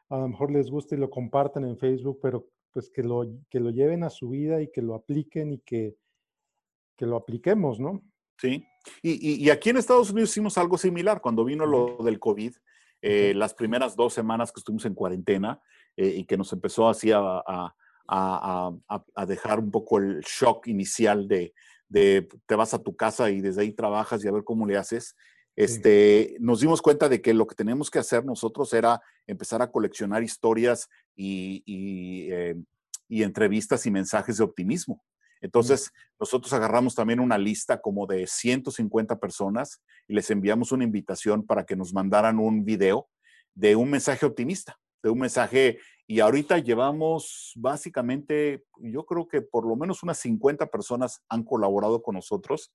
[0.09, 3.59] a lo mejor les gusta y lo comparten en Facebook, pero pues que lo, que
[3.59, 5.95] lo lleven a su vida y que lo apliquen y que,
[6.97, 8.03] que lo apliquemos, ¿no?
[8.37, 8.65] Sí,
[9.01, 12.53] y, aquí en Estados Unidos hicimos algo similar cuando vino lo del COVID.
[13.01, 15.61] Eh, las primeras dos semanas que estuvimos en cuarentena
[15.95, 17.73] eh, y que nos empezó así a, a,
[18.07, 21.53] a, dejar un poco el shock inicial de,
[21.87, 24.77] de, te vas a tu casa y desde ahí trabajas y a ver cómo le
[24.77, 25.15] haces.
[25.55, 29.71] Este, nos dimos cuenta de que lo que teníamos que hacer nosotros era empezar a
[29.71, 31.63] coleccionar historias y,
[32.31, 32.55] eh,
[33.09, 35.03] entrevistas y mensajes de optimismo.
[35.41, 41.45] Entonces, nosotros agarramos también una lista como de 150 personas y les enviamos una invitación
[41.45, 43.07] para que nos mandaran un video
[43.53, 49.67] de un mensaje optimista, de un mensaje, y ahorita llevamos básicamente, yo creo que por
[49.67, 52.71] lo menos unas 50 personas han colaborado con nosotros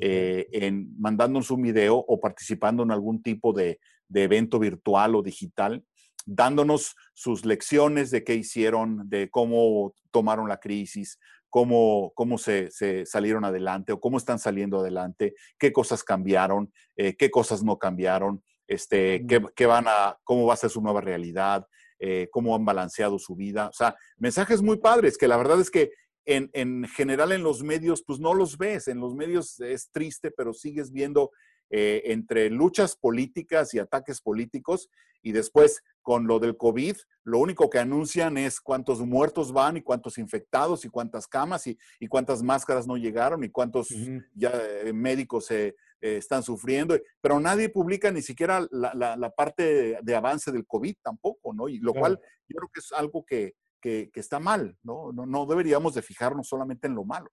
[0.00, 3.78] eh, en mandándonos un video o participando en algún tipo de,
[4.14, 5.84] evento virtual o digital,
[6.26, 12.70] dándonos sus lecciones de qué hicieron, de cómo tomaron la crisis, cómo, cómo se,
[13.06, 18.42] salieron adelante o cómo están saliendo adelante, qué cosas cambiaron, eh, qué cosas no cambiaron,
[18.66, 19.26] este,
[19.56, 21.66] qué, van a, cómo va a ser su nueva realidad,
[21.98, 23.68] eh, cómo han balanceado su vida.
[23.68, 25.90] O sea, mensajes muy padres que la verdad es que
[26.24, 28.88] en, general en los medios, pues no los ves.
[28.88, 31.30] En los medios es triste, pero sigues viendo
[31.70, 34.88] eh, entre luchas políticas y ataques políticos.
[35.22, 39.82] Y después, con lo del COVID, lo único que anuncian es cuántos muertos van y
[39.82, 43.88] cuántos infectados y cuántas camas y, cuántas máscaras no llegaron y cuántos
[44.34, 44.50] ya
[44.84, 46.98] eh, médicos eh, están sufriendo.
[47.20, 51.68] Pero nadie publica ni siquiera la, parte de, avance del COVID tampoco, ¿no?
[51.68, 55.12] Y lo cual yo creo que es algo que, que, está mal, ¿no?
[55.12, 55.26] ¿no?
[55.26, 55.44] ¿no?
[55.44, 57.30] deberíamos de fijarnos solamente en lo malo.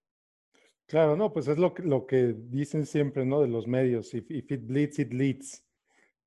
[0.86, 3.40] Claro, no, pues es lo que, lo que dicen siempre, ¿no?
[3.40, 5.64] De los medios, if, if it bleeds, it leads.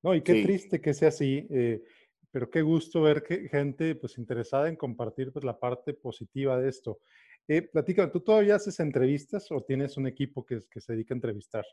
[0.02, 1.84] No, y qué triste que sea así, eh,
[2.32, 6.70] pero qué gusto ver que gente pues interesada en compartir pues la parte positiva de
[6.70, 7.00] esto.
[7.48, 11.18] Eh, platica, ¿tú todavía haces entrevistas o tienes un equipo que, que se dedica a
[11.18, 11.66] entrevistar?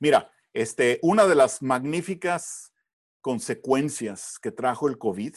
[0.00, 2.72] Mira, este, una de las magníficas
[3.20, 5.34] consecuencias que trajo el COVID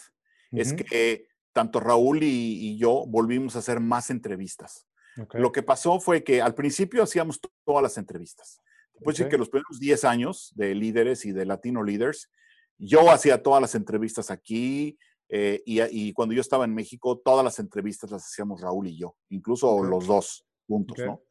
[0.52, 4.88] es que tanto Raúl y, yo volvimos a hacer más entrevistas.
[5.34, 8.62] Lo que pasó fue que al principio hacíamos todas las entrevistas.
[8.94, 12.30] Después de que los primeros 10 años de líderes y de Latino Leaders,
[12.78, 14.98] yo hacía todas las entrevistas aquí
[15.30, 19.16] eh, y, cuando yo estaba en México, todas las entrevistas las hacíamos Raúl y yo,
[19.30, 21.22] incluso los dos juntos, ¿no?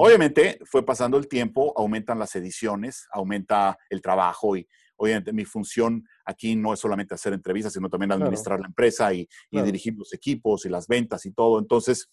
[0.00, 6.06] Obviamente fue pasando el tiempo, aumentan las ediciones, aumenta el trabajo y obviamente mi función
[6.24, 10.66] aquí no es solamente hacer entrevistas, sino también administrar la empresa y, dirigir los equipos
[10.66, 11.58] y las ventas y todo.
[11.58, 12.08] Entonces,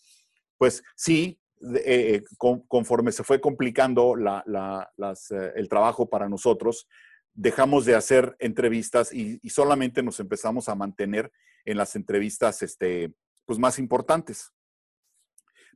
[0.58, 1.40] pues sí,
[1.84, 2.24] eh,
[2.68, 6.88] conforme se fue complicando eh, el trabajo para nosotros,
[7.34, 11.32] dejamos de hacer entrevistas y, solamente nos empezamos a mantener
[11.66, 13.14] en las entrevistas este,
[13.46, 14.52] pues más importantes.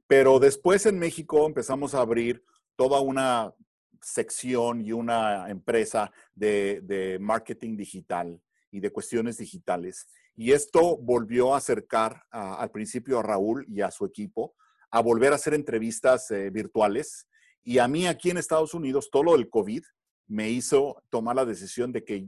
[0.08, 2.44] Pero después en México empezamos a abrir
[2.76, 3.54] toda una
[4.02, 10.08] sección y una empresa de, marketing digital y de cuestiones digitales.
[10.36, 14.56] Y esto volvió a acercar al principio a Raúl y a su equipo
[14.92, 17.28] a volver a hacer entrevistas eh, virtuales.
[17.64, 19.84] Y a mí aquí en Estados Unidos, todo lo del COVID
[20.28, 22.28] me hizo tomar la decisión de que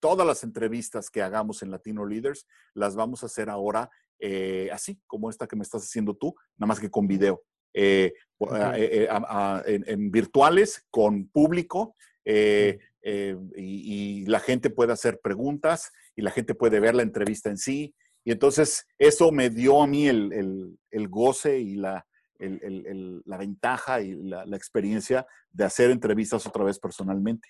[0.00, 3.90] todas las entrevistas que hagamos en Latino Leaders las vamos a hacer ahora
[4.24, 7.42] eh, así como esta que me estás haciendo tú, nada más que con video.
[7.74, 16.30] Eh, eh, eh, en, virtuales con público y, la gente puede hacer preguntas y la
[16.30, 17.94] gente puede ver la entrevista en sí.
[18.24, 22.06] Y entonces eso me dio a mí el, goce y la,
[22.38, 27.48] la ventaja y la, experiencia de hacer entrevistas otra vez personalmente.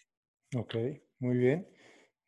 [0.57, 0.75] Ok,
[1.19, 1.69] muy bien.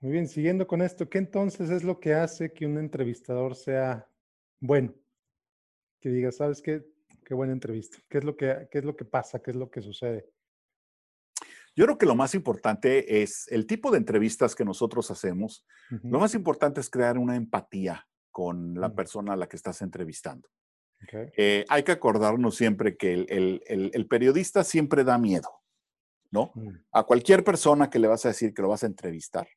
[0.00, 4.06] Muy bien, siguiendo con esto, ¿qué entonces es lo que hace que un entrevistador sea
[4.60, 4.94] bueno?
[5.98, 6.84] Que diga, ¿sabes qué?
[7.24, 7.98] Qué buena entrevista.
[8.08, 9.40] ¿Qué es lo que, qué es lo que pasa?
[9.40, 10.30] ¿Qué es lo que sucede?
[11.76, 15.66] Yo creo que lo más importante es el tipo de entrevistas que nosotros hacemos.
[16.04, 18.94] Lo más importante es crear una empatía con la mm.
[18.94, 20.48] persona a la que estás entrevistando.
[21.36, 25.50] Eh, hay que acordarnos siempre que el, periodista siempre da miedo,
[26.30, 26.52] ¿no?
[26.54, 26.70] Mm.
[26.92, 29.48] A cualquier persona que le vas a decir que lo vas a entrevistar,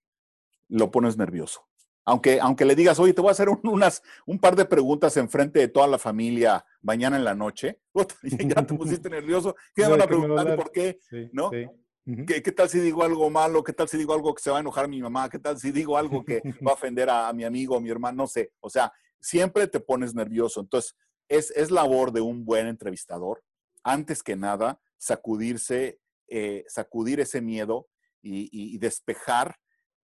[0.67, 1.67] lo pones nervioso.
[2.07, 5.17] Aunque, aunque le digas, oye, te voy a hacer un, unas, un par de preguntas
[5.17, 7.81] en frente de toda la familia mañana en la noche,
[8.23, 10.99] ya te pusiste nervioso, ¿qué me van a preguntar por qué?
[11.33, 11.51] ¿No?
[11.51, 13.61] ¿Qué, tal si digo algo malo?
[13.61, 15.29] ¿Qué tal si digo algo que se va a enojar mi mamá?
[15.29, 18.23] ¿Qué tal si digo algo que va a ofender a, mi amigo o mi hermano?
[18.23, 18.53] No sé.
[18.61, 20.61] O sea, siempre te pones nervioso.
[20.61, 20.95] Entonces,
[21.27, 23.43] es, es labor de un buen entrevistador,
[23.83, 27.89] antes que nada, sacudirse, eh, sacudir ese miedo
[28.21, 29.57] y, y despejar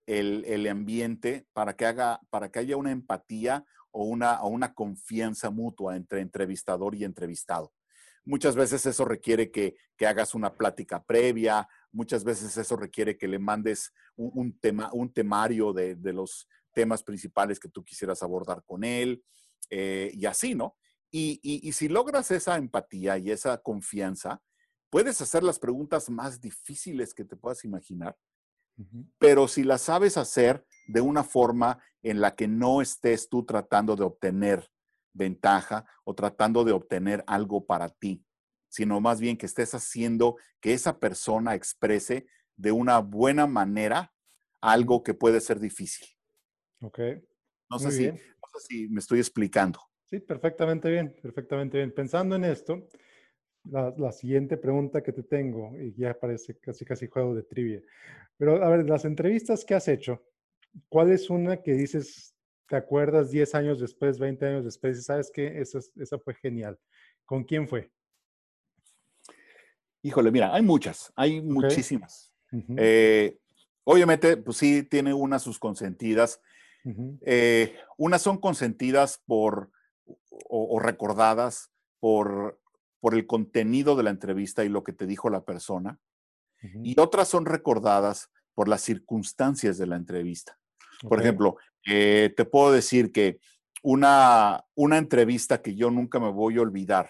[0.05, 5.95] el, ambiente para que, haga, para que haya una empatía o una, una confianza mutua
[5.95, 7.71] entre entrevistador y entrevistado.
[8.25, 13.39] Muchas veces eso requiere que, hagas una plática previa, muchas veces eso requiere que le
[13.39, 19.23] mandes un, tema, un temario de, los temas principales que tú quisieras abordar con él
[19.69, 20.75] eh, y así, ¿no?
[21.09, 24.41] Y, y, si logras esa empatía y esa confianza,
[24.89, 28.17] puedes hacer las preguntas más difíciles que te puedas imaginar
[29.17, 33.95] pero si la sabes hacer de una forma en la que no estés tú tratando
[33.95, 34.69] de obtener
[35.13, 38.25] ventaja o tratando de obtener algo para ti,
[38.69, 44.13] sino más bien que estés haciendo que esa persona exprese de una buena manera
[44.61, 46.07] algo que puede ser difícil.
[46.81, 46.99] Ok.
[47.69, 49.79] No sé, si, no sé si me estoy explicando.
[50.05, 51.93] Sí, perfectamente bien, perfectamente bien.
[51.93, 52.87] Pensando en esto,
[53.65, 57.81] la, siguiente pregunta que te tengo, y ya parece casi casi juego de trivia,
[58.37, 60.23] pero a ver, las entrevistas que has hecho,
[60.89, 62.35] ¿cuál es una que dices,
[62.67, 66.77] te acuerdas 10 años después, 20 años después, y sabes que esa, esa fue genial?
[67.25, 67.91] ¿Con quién fue?
[70.05, 72.33] Híjole, mira, hay muchas, hay muchísimas.
[72.75, 73.39] Eh,
[73.85, 76.41] obviamente, pues sí, tiene unas sus consentidas.
[77.21, 79.71] Eh, unas son consentidas por
[80.49, 81.71] o, recordadas
[82.01, 82.59] por,
[83.03, 85.99] por el contenido de la entrevista y lo que te dijo la persona.
[86.81, 90.57] Y otras son recordadas por las circunstancias de la entrevista.
[91.09, 93.41] Por ejemplo, eh, te puedo decir que
[93.81, 97.09] una, una entrevista que yo nunca me voy a olvidar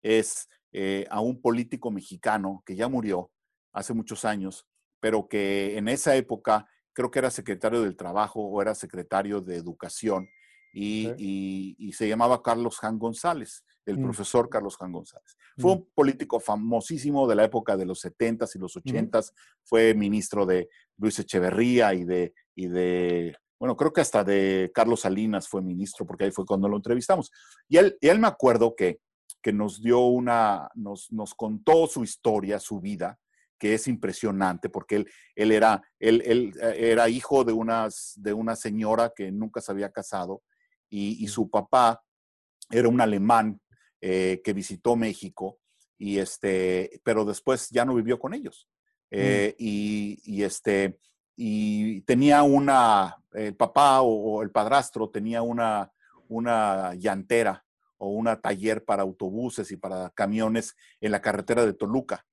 [0.00, 3.32] es eh, a un político mexicano que ya murió
[3.72, 4.68] hace muchos años,
[5.00, 9.56] pero que en esa época creo que era secretario del Trabajo o era secretario de
[9.56, 10.28] Educación
[10.72, 14.02] y, se llamaba Carlos Jan González, el mm.
[14.02, 15.36] profesor Carlos Jan González.
[15.58, 15.78] Fue mm.
[15.78, 19.32] un político famosísimo de la época de los 70s y los 80s,
[19.64, 20.68] fue ministro de
[20.98, 26.06] Luis Echeverría y de, y de, bueno, creo que hasta de Carlos Salinas fue ministro,
[26.06, 27.30] porque ahí fue cuando lo entrevistamos.
[27.68, 29.00] Y él, y él me acuerdo que
[29.42, 33.18] que nos dio una, nos, nos contó su historia, su vida,
[33.58, 38.32] que es impresionante porque él, él, era, él, él eh, era hijo de, unas, de
[38.32, 40.42] una señora que nunca se había casado
[40.88, 42.02] y, y su papá
[42.70, 43.60] era un alemán
[44.02, 45.58] eh, que visitó México,
[45.96, 48.68] y este, pero después ya no vivió con ellos.
[49.10, 49.16] Mm.
[49.16, 50.98] Eh, y, y, este,
[51.36, 55.92] y tenía una, el papá o, o, el padrastro tenía una,
[56.28, 57.64] una llantera
[57.96, 62.26] o una taller para autobuses y para camiones en la carretera de Toluca.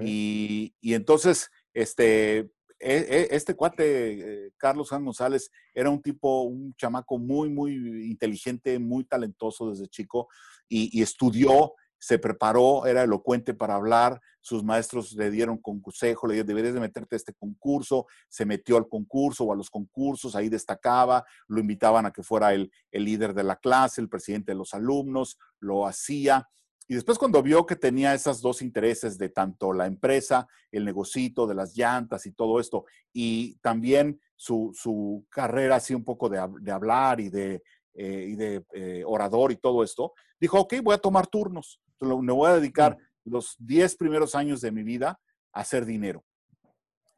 [0.00, 2.48] Y, entonces, este, e,
[2.80, 7.74] e, este cuate, eh, Carlos Juan González, era un tipo, un chamaco muy, muy
[8.10, 10.28] inteligente, muy talentoso desde chico
[10.68, 16.48] y estudió se preparó, era elocuente para hablar, sus maestros le dieron consejo, le dijeron,
[16.48, 20.48] deberías de meterte a este concurso, se metió al concurso o a los concursos, ahí
[20.48, 24.74] destacaba, lo invitaban a que fuera el, líder de la clase, el presidente de los
[24.74, 26.48] alumnos, lo hacía.
[26.88, 31.46] Y después cuando vio que tenía esos dos intereses de tanto la empresa, el negocito
[31.46, 36.40] de las llantas y todo esto, y también su, carrera así un poco de,
[36.72, 37.62] hablar y de,
[37.94, 42.32] eh, y de eh, orador y todo esto, dijo, ok, voy a tomar turnos me
[42.32, 43.30] voy a dedicar mm.
[43.30, 45.20] los 10 primeros años de mi vida
[45.52, 46.24] a hacer dinero,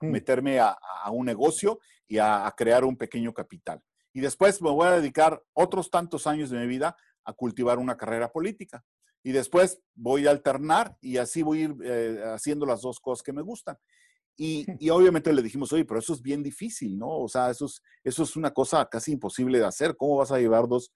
[0.01, 0.11] mm.
[0.11, 0.77] meterme a,
[1.11, 3.81] un negocio y a, crear un pequeño capital.
[4.13, 7.97] Y después me voy a dedicar otros tantos años de mi vida a cultivar una
[7.97, 8.85] carrera política.
[9.23, 13.23] Y después voy a alternar y así voy a ir eh, haciendo las dos cosas
[13.23, 13.77] que me gustan.
[14.37, 17.09] Y, obviamente le dijimos, oye, pero eso es bien difícil, ¿no?
[17.09, 19.97] O sea, eso es, eso es una cosa casi imposible de hacer.
[19.97, 20.93] ¿Cómo vas a llevar dos?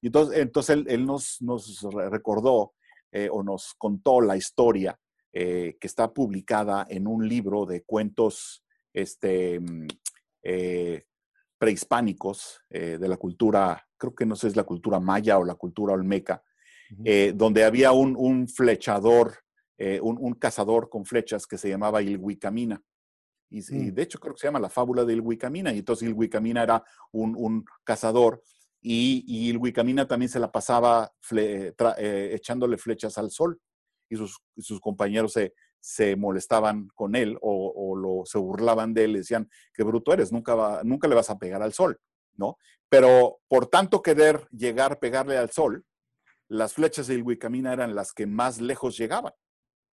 [0.00, 2.74] Y entonces, entonces él, él nos, nos recordó
[3.16, 4.98] eh, o nos contó la historia
[5.32, 9.86] eh, que está publicada en un libro de cuentos este, mm,
[10.42, 11.04] eh,
[11.56, 15.94] prehispánicos de la cultura, creo que no sé, es la cultura maya o la cultura
[15.94, 16.42] olmeca,
[17.34, 19.38] donde había un, flechador,
[19.78, 22.82] un, cazador con flechas que se llamaba Ilhuicamina.
[23.50, 23.94] Y, y, mm.
[23.94, 25.72] de hecho creo que se llama la fábula de Ilhuicamina.
[25.72, 28.42] Y entonces Ilhuicamina era un, un cazador
[28.86, 33.58] y, el Wicamina también se la pasaba eh, echándole flechas al sol
[34.10, 39.12] y sus, sus compañeros se, se, molestaban con él o, lo, se burlaban de él,
[39.12, 41.98] le decían, qué bruto eres, nunca, nunca le vas a pegar al sol,
[42.34, 42.58] ¿no?
[42.90, 45.86] Pero por tanto querer llegar, pegarle al sol,
[46.48, 49.32] las flechas del Wicamina eran las que más lejos llegaban.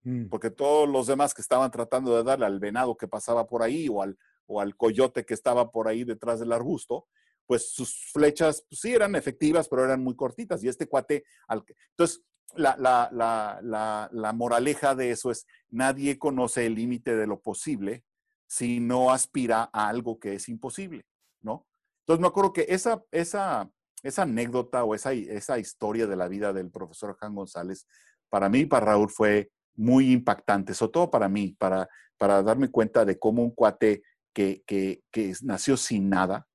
[0.03, 0.25] Mm.
[0.25, 3.87] Porque todos los demás que estaban tratando de darle al venado que pasaba por ahí
[3.89, 7.07] o al, o al coyote que estaba por ahí detrás del arbusto,
[7.45, 10.63] pues sus flechas pues, sí eran efectivas, pero eran muy cortitas.
[10.63, 12.23] Y este cuate, al, entonces,
[12.55, 18.03] la, la, la, moraleja de eso es, nadie conoce el límite de lo posible
[18.47, 21.05] si no aspira a algo que es imposible,
[21.41, 21.65] ¿no?
[22.01, 23.71] Entonces me acuerdo que esa, esa,
[24.03, 27.87] esa anécdota o esa, esa historia de la vida del profesor Juan González,
[28.29, 32.69] para mí y para Raúl fue muy impactante, sobre todo para mí, para, para darme
[32.69, 34.03] cuenta de cómo un cuate
[34.33, 36.47] que, que, que nació sin nada,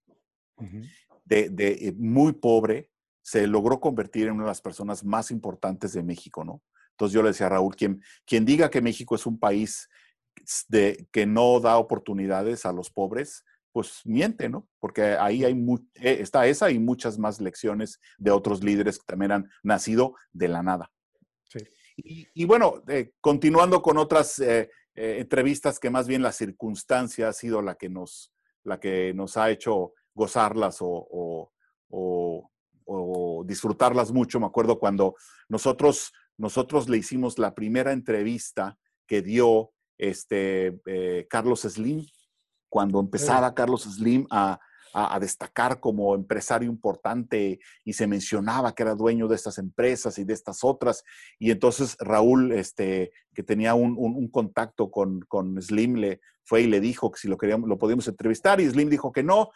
[1.24, 2.90] de, eh, muy pobre,
[3.22, 6.62] se logró convertir en una de las personas más importantes de México, ¿no?
[6.92, 9.88] Entonces yo le decía a Raúl, quien, quien diga que México es un país
[10.68, 14.66] de, que no da oportunidades a los pobres, pues miente, ¿no?
[14.78, 15.52] Porque ahí hay
[15.96, 20.48] eh, está esa y muchas más lecciones de otros líderes que también han nacido de
[20.48, 20.90] la nada.
[21.96, 27.62] Y, bueno, eh, continuando con otras eh, entrevistas que más bien la circunstancia ha sido
[27.62, 28.32] la que nos,
[28.64, 31.50] la que nos ha hecho gozarlas o,
[32.86, 34.40] o disfrutarlas mucho.
[34.40, 35.14] Me acuerdo cuando
[35.48, 42.06] nosotros, nosotros le hicimos la primera entrevista que dio este, eh, Carlos Slim,
[42.68, 44.60] cuando empezaba Carlos Slim a,
[45.20, 50.32] destacar como empresario importante y se mencionaba que era dueño de estas empresas y de
[50.32, 51.04] estas otras.
[51.38, 56.80] Y entonces Raúl, este, que tenía un, contacto con, con, Slim, le fue y le
[56.80, 59.50] dijo que si lo, queríamos, lo podíamos entrevistar y Slim dijo que no,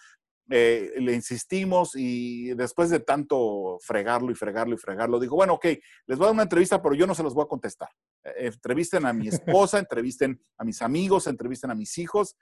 [0.53, 5.66] eh, le insistimos y después de tanto fregarlo y fregarlo y fregarlo, dijo, bueno, ok,
[6.07, 7.88] les voy a dar una entrevista, pero yo no se los voy a contestar.
[8.24, 12.36] Eh, entrevisten a mi esposa, entrevisten a mis amigos, entrevisten a mis hijos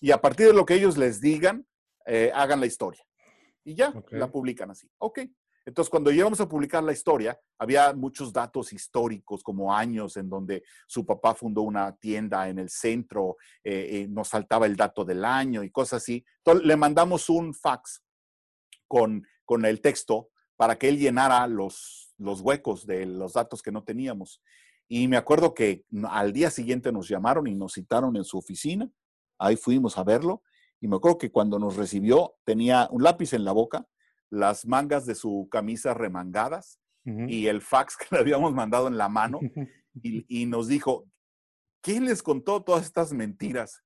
[0.00, 1.66] y a partir de lo que ellos les digan,
[2.08, 3.04] eh, hagan la historia.
[3.64, 4.90] Y ya, la publican así.
[4.98, 5.20] Ok,
[5.68, 10.62] entonces, cuando llegamos a publicar la historia, había muchos datos históricos, como años en donde
[10.86, 15.26] su papá fundó una tienda en el centro, eh, eh, nos faltaba el dato del
[15.26, 16.24] año y cosas así.
[16.38, 18.02] Entonces, le mandamos un fax
[18.86, 23.70] con, con el texto para que él llenara los, los huecos de los datos que
[23.70, 24.40] no teníamos.
[24.88, 28.90] Y me acuerdo que al día siguiente nos llamaron y nos citaron en su oficina.
[29.36, 30.42] Ahí fuimos a verlo.
[30.80, 33.86] Y me acuerdo que cuando nos recibió tenía un lápiz en la boca
[34.30, 39.08] las mangas de su camisa remangadas y el fax que le habíamos mandado en la
[39.08, 39.40] mano
[40.02, 41.06] y, nos dijo,
[41.80, 43.82] ¿quién les contó todas estas mentiras?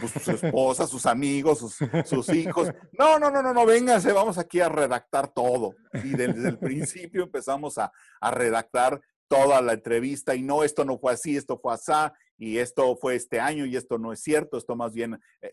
[0.00, 1.58] pues su esposa, sus amigos,
[2.06, 2.72] sus, hijos.
[2.98, 5.74] No, no, no, no, no, vénganse, vamos aquí a redactar todo.
[5.92, 10.98] Y desde el principio empezamos a, a redactar toda la entrevista y no, esto no
[10.98, 11.92] fue así, esto fue así,
[12.36, 15.52] y esto fue este año y esto no es cierto, esto más bien, eh,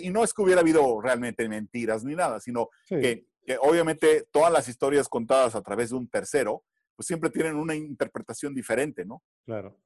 [0.00, 4.52] y no es que hubiera habido realmente mentiras ni nada, sino que que obviamente todas
[4.52, 6.64] las historias contadas a través de un tercero,
[6.96, 9.22] pues siempre tienen una interpretación diferente, ¿no?
[9.44, 9.78] Claro.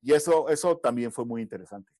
[0.00, 1.92] Y eso, eso también fue muy interesante.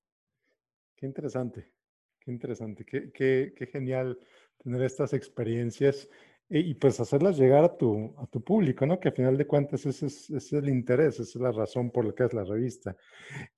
[0.97, 1.73] Qué interesante,
[2.21, 4.19] qué interesante, qué, qué, genial
[4.63, 6.09] tener estas experiencias
[6.49, 9.01] y, pues hacerlas llegar a tu, a tu público, ¿no?
[9.01, 12.15] Que al final de cuentas ese es, el interés, esa es la razón por la
[12.15, 12.97] que es la revista.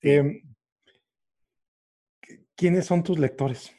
[0.01, 0.43] Em,
[2.55, 3.73] ¿Quiénes son tus lectores?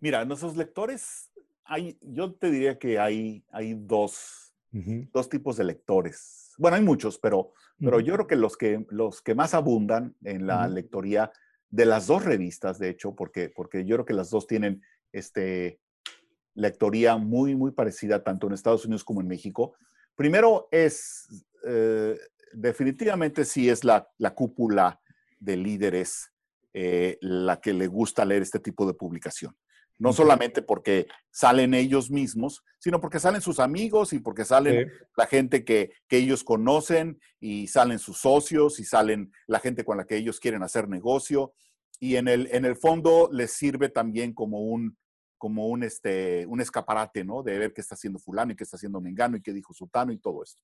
[0.00, 1.30] Mira, nuestros lectores
[2.00, 6.54] yo te diría que hay, hay dos, dos tipos de lectores.
[6.58, 10.46] Bueno, hay muchos, pero, pero yo creo que los, que los que más abundan en
[10.46, 11.32] la lectoría
[11.68, 14.82] de las dos revistas, de hecho, porque, porque yo creo que las dos tienen
[15.12, 15.80] este,
[16.56, 19.74] lectoría muy, muy parecida tanto en Estados Unidos como en México.
[20.16, 21.28] Primero es,
[21.64, 22.18] eh,
[22.52, 25.00] definitivamente sí es la, la cúpula
[25.38, 26.32] de líderes
[26.78, 29.56] eh, la que le gusta leer este tipo de publicación.
[29.98, 35.26] No solamente porque salen ellos mismos, sino porque salen sus amigos y porque salen la
[35.26, 40.16] gente que, ellos conocen y salen sus socios y salen la gente con la que
[40.16, 41.54] ellos quieren hacer negocio.
[41.98, 44.98] Y en el, en el fondo les sirve también como un,
[45.38, 47.42] como un, este, un escaparate, ¿no?
[47.42, 50.12] De ver qué está haciendo fulano y qué está haciendo Mengano y qué dijo Sutano
[50.12, 50.62] y todo esto.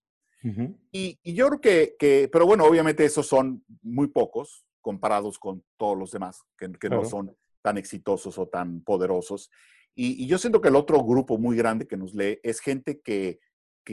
[0.91, 5.97] y, yo creo que, que, pero bueno, obviamente esos son muy pocos comparados con todos
[5.97, 9.51] los demás, que, que no son tan exitosos o tan poderosos.
[9.95, 13.39] Y, yo siento que el otro grupo muy grande que nos lee es gente que,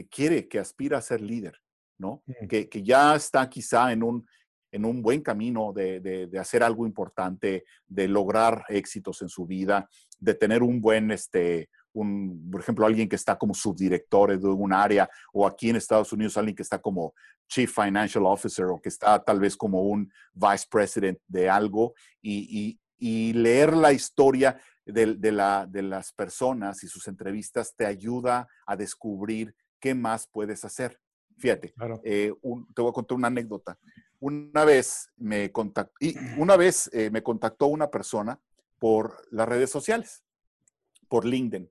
[0.10, 1.62] quiere, que aspira a ser líder,
[1.98, 2.24] ¿no?
[2.26, 2.48] Mm.
[2.48, 4.28] Que, ya está quizá en un,
[4.72, 9.89] en un buen camino de, hacer algo importante, de lograr éxitos en su vida,
[10.20, 14.74] de tener un buen, este, un, por ejemplo, alguien que está como subdirector de un
[14.74, 17.13] área, o aquí en Estados Unidos alguien que está como
[17.47, 22.80] Chief Financial Officer, o que está tal vez como un Vice President de algo, y,
[22.97, 28.76] y leer la historia de, la, de, las personas y sus entrevistas te ayuda a
[28.76, 30.99] descubrir qué más puedes hacer.
[31.38, 32.34] Fíjate, eh,
[32.76, 33.78] te voy a contar una anécdota.
[34.20, 35.93] Una vez me contactó,
[36.38, 38.39] una vez, eh, me contactó una persona
[38.78, 40.24] por las redes sociales,
[41.07, 41.70] por LinkedIn,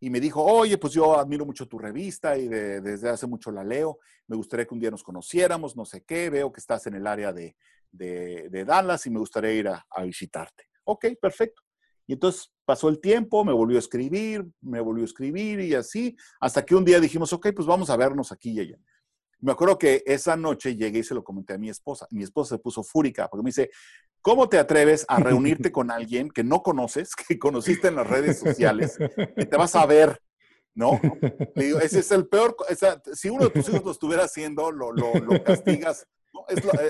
[0.00, 3.64] y me dijo, oye, pues yo admiro mucho tu revista y desde hace mucho la
[3.64, 6.94] leo, me gustaría que un día nos conociéramos, no sé qué, veo que estás en
[6.94, 7.56] el área de,
[7.90, 10.64] de, Dallas y me gustaría ir a, visitarte.
[10.84, 11.62] Ok, perfecto.
[12.06, 16.14] Y entonces pasó el tiempo, me volvió a escribir, me volvió a escribir y así,
[16.38, 18.78] hasta que un día dijimos, ok, pues vamos a vernos aquí y allá.
[19.44, 22.06] Me acuerdo que esa noche llegué y se lo comenté a mi esposa.
[22.10, 23.70] Mi esposa se puso fúrica porque me dice,
[24.22, 28.38] ¿cómo te atreves a reunirte con alguien que no conoces, que conociste en las redes
[28.38, 30.18] sociales, que te vas a ver
[30.74, 30.98] ¿no?
[31.54, 32.56] Le digo, ese es el peor,
[33.12, 36.08] si uno de tus hijos lo estuviera haciendo, lo, lo, castigas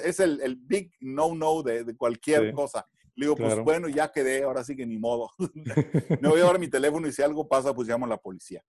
[0.05, 2.87] Es, el, big no-no de, cualquier cosa.
[3.15, 5.29] Le digo, pues bueno, ya quedé, ahora sí que ni modo.
[6.21, 8.65] me voy a dar mi teléfono y si algo pasa, pues llamo a la policía.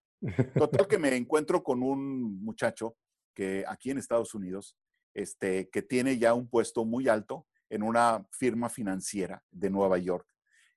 [0.53, 2.97] Total que me encuentro con un muchacho
[3.35, 4.75] que aquí en Estados Unidos,
[5.13, 10.27] este, que tiene ya un puesto muy alto en una firma financiera de Nueva York,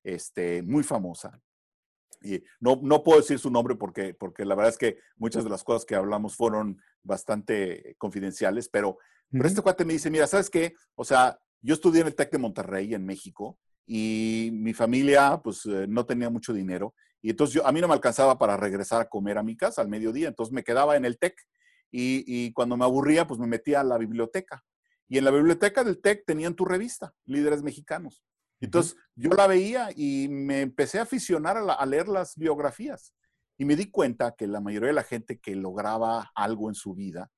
[0.03, 1.41] este, muy famosa.
[2.21, 5.51] Y no, no puedo decir su nombre porque, porque la verdad es que muchas de
[5.51, 8.99] las cosas que hablamos fueron bastante confidenciales, pero,
[9.31, 10.75] pero este cuate me dice, mira, ¿sabes qué?
[10.97, 15.65] O sea, yo estudié en el TEC de Monterrey, en México, y mi familia, pues,
[15.67, 16.95] eh, no tenía mucho dinero.
[17.23, 19.81] Y entonces yo, a mí no me alcanzaba para regresar a comer a mi casa
[19.81, 21.35] al mediodía, entonces me quedaba en el TEC
[21.91, 24.65] y, y cuando me aburría, pues me metía a la biblioteca.
[25.09, 28.23] Y en la biblioteca del TEC tenían tu revista, Líderes Mexicanos.
[28.61, 33.15] Entonces yo la veía y me empecé a aficionar a, leer las biografías.
[33.57, 36.95] Y me di cuenta que la mayoría de la gente que lograba algo en su
[36.95, 37.31] vida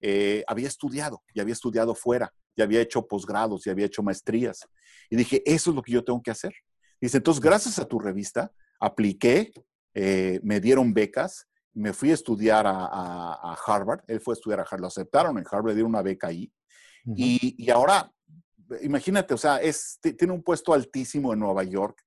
[0.00, 4.66] eh, había estudiado y había estudiado fuera, y había hecho posgrados y había hecho maestrías.
[5.10, 6.52] Y dije, eso es lo que yo tengo que hacer.
[7.00, 9.52] Dice, entonces, gracias a tu revista, apliqué,
[9.94, 11.46] eh, me dieron becas,
[11.78, 15.44] me fui a estudiar a, Harvard, él fue a estudiar a Harvard, lo aceptaron en
[15.50, 16.52] Harvard, le dieron una beca ahí.
[17.16, 18.12] y, y, ahora
[18.82, 22.02] imagínate, o sea, es, tiene un puesto altísimo en Nueva York.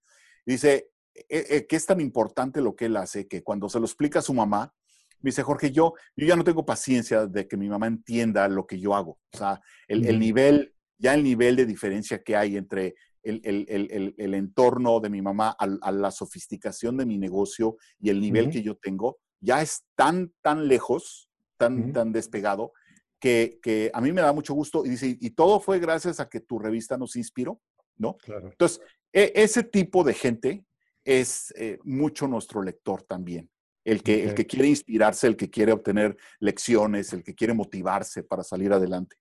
[0.46, 3.86] Dice e, e, que es tan importante lo que él hace que cuando se lo
[3.86, 4.74] explica a su mamá,
[5.20, 8.66] me dice, Jorge, yo, yo ya no tengo paciencia de que mi mamá entienda lo
[8.66, 9.20] que yo hago.
[9.34, 15.00] O sea, el, nivel, ya el nivel de diferencia que hay entre el, el entorno
[15.00, 19.20] de mi mamá a, la sofisticación de mi negocio y el nivel que yo tengo,
[19.42, 22.72] ya es tan, tan lejos, tan, tan despegado,
[23.20, 26.40] que, a mí me da mucho gusto y dice, y todo fue gracias a que
[26.40, 27.60] tu revista nos inspiró,
[27.98, 28.18] ¿no?
[28.18, 28.50] Claro.
[28.50, 28.82] Entonces,
[29.14, 30.66] e, ese tipo de gente
[31.04, 33.50] es eh, mucho nuestro lector también.
[33.84, 38.24] El que, el que quiere inspirarse, el que quiere obtener lecciones, el que quiere motivarse
[38.24, 39.16] para salir adelante.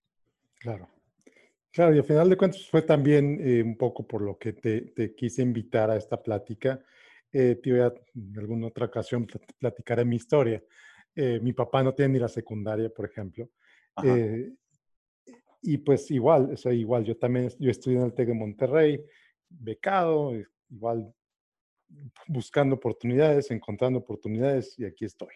[0.58, 0.88] Claro.
[1.72, 5.14] Claro, y al final de cuentas fue también eh, un poco por lo que te,
[5.14, 6.80] quise invitar a esta plática.
[7.32, 9.26] Eh, te voy a, en alguna otra ocasión,
[9.58, 10.62] platicar mi historia.
[11.14, 13.50] mi papá no tiene ni la secundaria, por ejemplo.
[14.04, 14.52] Eh,
[15.62, 19.04] y pues igual, o sea, igual, yo también, yo estudié en el TEC de Monterrey,
[19.48, 21.12] becado, eh, igual
[22.28, 25.34] buscando oportunidades, encontrando oportunidades y aquí estoy.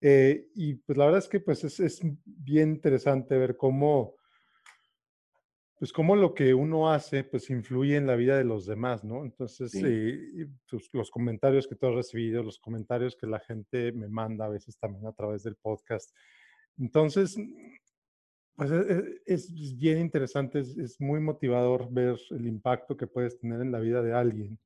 [0.00, 4.16] Eh, y pues la verdad es que pues es, es, bien interesante ver cómo,
[5.82, 9.24] pues cómo lo que uno hace pues influye en la vida de los demás, ¿no?
[9.24, 9.72] Entonces,
[10.70, 14.48] pues, los comentarios que tú has recibido, los comentarios que la gente me manda a
[14.48, 16.16] veces también a través del podcast,
[16.78, 17.36] entonces,
[18.54, 23.60] pues e, e, es, bien interesante, es, muy motivador ver el impacto que puedes tener
[23.60, 24.60] en la vida de alguien.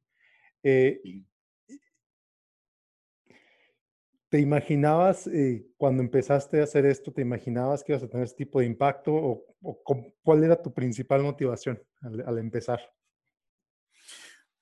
[0.63, 1.01] Eh,
[4.37, 8.45] ¿Te imaginabas eh, cuando empezaste a hacer esto, te imaginabas que ibas a tener este
[8.45, 9.47] tipo de impacto o,
[10.23, 12.79] cuál era tu principal motivación al, empezar?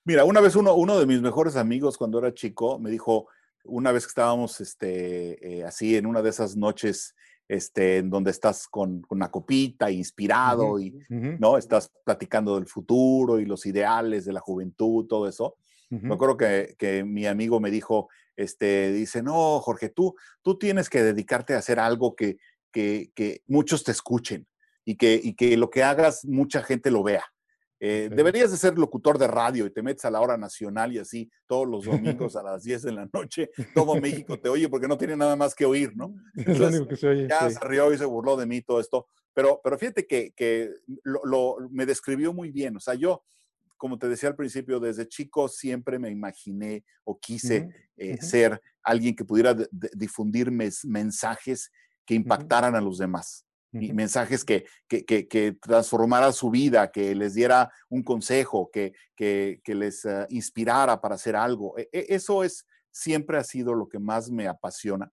[0.05, 3.27] Mira, una vez uno, uno de mis mejores amigos cuando era chico me dijo,
[3.65, 7.17] una vez que estábamos este, eh, así en una de esas noches
[7.49, 11.59] este, en donde estás con, una copita, inspirado y, ¿no?
[11.59, 15.57] Estás platicando del futuro y los ideales de la juventud, todo eso.
[15.91, 21.03] Me acuerdo que, mi amigo me dijo, este, dice, no, Jorge, tú, tú tienes que
[21.03, 22.39] dedicarte a hacer algo que,
[22.73, 24.47] que, muchos te escuchen
[24.85, 27.25] y que, y que lo que hagas mucha gente lo vea.
[27.81, 30.99] Eh, deberías de ser locutor de radio y te metes a la hora nacional y
[30.99, 31.85] así todos los
[32.25, 35.37] domingos a las 10 de la noche, todo México te oye porque no tiene nada
[35.37, 36.15] más que oír, ¿no?
[36.35, 37.29] es lo único que se oye.
[37.29, 39.07] Ya se rió y se burló de mí todo esto.
[39.35, 40.71] Pero, pero fíjate que, que
[41.03, 42.77] lo, me describió muy bien.
[42.77, 43.25] O sea, yo,
[43.77, 49.15] como te decía al principio, desde chico siempre me imaginé o quise eh, ser alguien
[49.15, 49.57] que pudiera
[49.95, 51.71] difundir mensajes
[52.07, 53.45] que impactaran a los demás
[53.81, 59.61] y mensajes que, que, que, transformara su vida, que les diera un consejo, que, que
[59.67, 61.77] les ah, inspirara para hacer algo.
[61.79, 65.11] E, e, eso es, siempre ha sido lo que más me apasiona.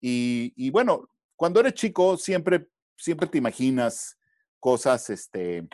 [0.00, 4.18] Y, y, bueno, cuando eres chico, siempre, siempre te imaginas
[4.60, 5.66] cosas este,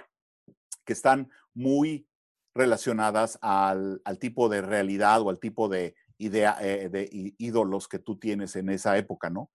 [0.85, 2.08] que están muy
[2.55, 7.99] relacionadas al, al, tipo de realidad o al tipo de idea, eh, de ídolos que
[7.99, 9.51] tú tienes en esa época, ¿no?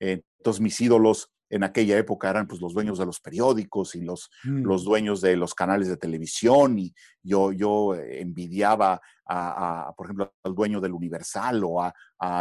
[0.00, 4.30] entonces, mis ídolos en aquella época eran pues los dueños de los periódicos y los,
[4.44, 4.84] los mm.
[4.84, 10.54] dueños de los canales de televisión y yo, yo eh, envidiaba a, por ejemplo, al
[10.54, 11.94] dueño del Universal o a,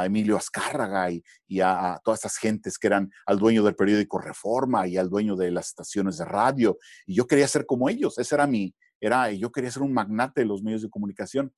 [0.06, 4.88] Emilio Azcárraga y, y a, todas esas gentes que eran al dueño del periódico Reforma
[4.88, 8.36] y al dueño de las estaciones de radio y yo quería ser como ellos, ese
[8.36, 11.54] era mi, era, yo quería ser un magnate de los medios de comunicación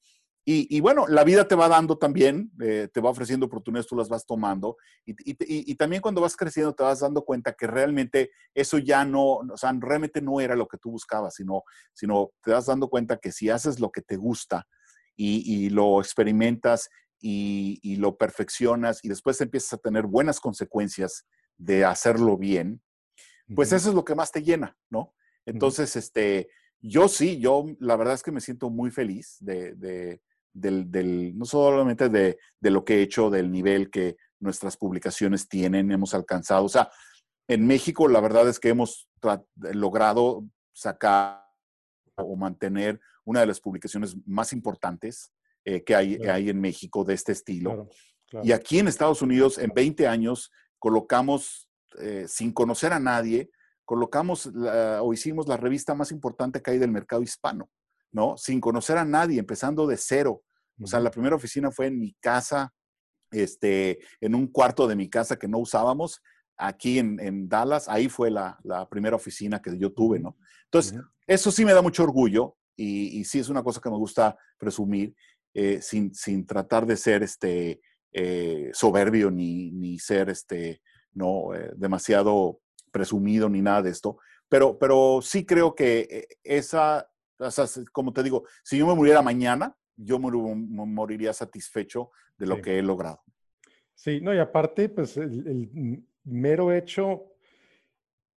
[0.45, 4.09] Y, bueno, la vida te va dando también, eh, te va ofreciendo oportunidades, tú las
[4.09, 4.77] vas tomando.
[5.05, 9.57] Y, también cuando vas creciendo te vas dando cuenta que realmente eso ya no, o
[9.57, 11.61] sea, realmente no era lo que tú buscabas, sino,
[11.93, 14.65] sino te vas dando cuenta que si haces lo que te gusta
[15.15, 16.89] y, lo experimentas
[17.21, 21.27] y, lo perfeccionas y después empiezas a tener buenas consecuencias
[21.57, 22.81] de hacerlo bien,
[23.55, 25.13] pues eso es lo que más te llena, ¿no?
[25.45, 26.49] Entonces, este,
[26.81, 30.19] yo sí, yo la verdad es que me siento muy feliz de,
[30.53, 36.13] del, no solamente de, lo que he hecho, del nivel que nuestras publicaciones tienen, hemos
[36.13, 36.65] alcanzado.
[36.65, 36.89] O sea,
[37.47, 39.09] en México la verdad es que hemos
[39.55, 41.43] logrado sacar
[42.15, 45.31] o mantener una de las publicaciones más importantes
[45.65, 47.89] eh, que hay, hay, en México de este estilo.
[48.43, 51.69] Y aquí en Estados Unidos, en 20 años, colocamos,
[51.99, 53.49] eh, sin conocer a nadie,
[53.89, 54.47] colocamos
[55.01, 57.71] o hicimos la revista más importante que hay del mercado hispano,
[58.11, 58.37] ¿no?
[58.37, 60.43] Sin conocer a nadie, empezando de cero.
[60.79, 62.71] O sea, la primera oficina fue en mi casa,
[63.31, 66.21] este, en un cuarto de mi casa que no usábamos,
[66.55, 68.59] aquí en, Dallas, ahí fue la,
[68.91, 70.37] primera oficina que yo tuve, ¿no?
[70.65, 74.37] Entonces, eso sí me da mucho orgullo y, sí es una cosa que me gusta
[74.59, 75.15] presumir,
[75.55, 77.81] eh, sin, sin, tratar de ser este,
[78.13, 80.79] eh, soberbio ni, ni, ser este,
[81.11, 82.61] no, eh, demasiado
[82.91, 84.17] presumido ni nada de esto,
[84.49, 87.09] pero, pero sí creo que eh, esa,
[87.91, 92.81] como te digo, si yo me muriera mañana, yo moriría satisfecho de lo que he
[92.81, 93.21] logrado.
[93.93, 97.33] Sí, no, y aparte, pues el, mero hecho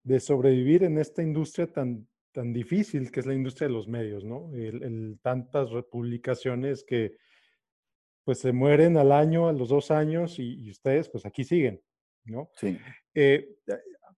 [0.02, 4.24] de sobrevivir en esta industria tan, tan difícil que es la industria de los medios,
[4.24, 4.50] ¿no?
[4.54, 7.16] El, tantas publicaciones que
[8.24, 11.82] pues se mueren al año, a los dos años y, ustedes pues aquí siguen,
[12.24, 12.50] ¿no?
[12.54, 12.78] Sí.
[13.14, 13.56] Eh,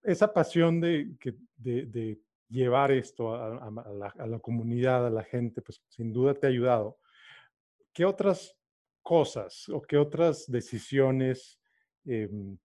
[0.03, 1.17] esa pasión de,
[1.57, 6.99] de, llevar esto a, la, comunidad, a la gente, pues sin duda te ha ayudado.
[7.95, 8.55] ¿Qué otras
[9.03, 11.59] cosas o qué otras decisiones,
[12.05, 12.59] em,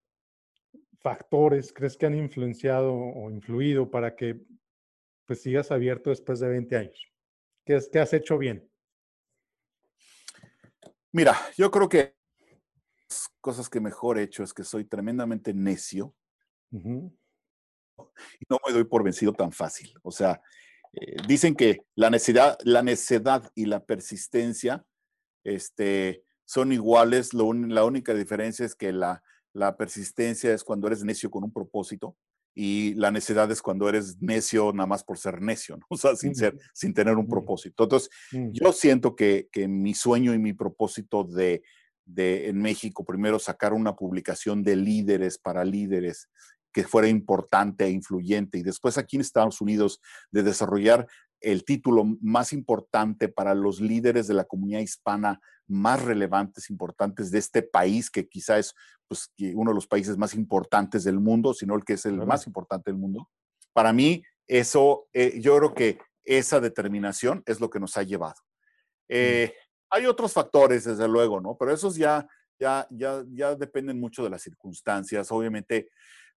[1.00, 4.42] factores crees que han influenciado o influido para que
[5.24, 7.12] pues sigas abierto después de 20 años?
[7.64, 8.68] ¿Qué, qué has hecho bien?
[11.12, 12.14] Mira, yo creo que
[13.40, 16.14] cosas que mejor he hecho es que soy tremendamente necio
[18.40, 19.92] y no me doy por vencido tan fácil.
[20.02, 20.40] O sea,
[20.92, 24.84] eh, dicen que la necedad, la necedad y la persistencia
[25.44, 27.34] este, son iguales.
[27.34, 29.22] la única diferencia es que la,
[29.52, 32.16] la persistencia es cuando eres necio con un propósito
[32.54, 35.86] y la necedad es cuando eres necio nada más por ser necio, ¿no?
[35.90, 37.84] o sea, sin, ser, sin tener un propósito.
[37.84, 41.62] Entonces, yo siento que, que, mi sueño y mi propósito de,
[42.04, 46.28] de en México, primero sacar una publicación de líderes para líderes
[46.72, 48.58] que fuera importante e influyente.
[48.58, 50.00] Y después aquí en Estados Unidos
[50.30, 51.06] de desarrollar
[51.40, 57.38] el título más importante para los líderes de la comunidad hispana más relevantes, importantes de
[57.38, 58.74] este país, que quizá es
[59.06, 62.46] pues, uno de los países más importantes del mundo, sino el que es el más
[62.46, 63.28] importante del mundo.
[63.72, 68.40] Para mí, eso, eh, yo creo que esa determinación es lo que nos ha llevado.
[69.08, 69.10] Mm.
[69.10, 69.54] Eh,
[69.90, 71.56] hay otros factores, desde luego, ¿no?
[71.58, 72.26] Pero esos ya,
[72.58, 75.30] ya, ya, ya dependen mucho de las circunstancias.
[75.30, 75.88] Obviamente,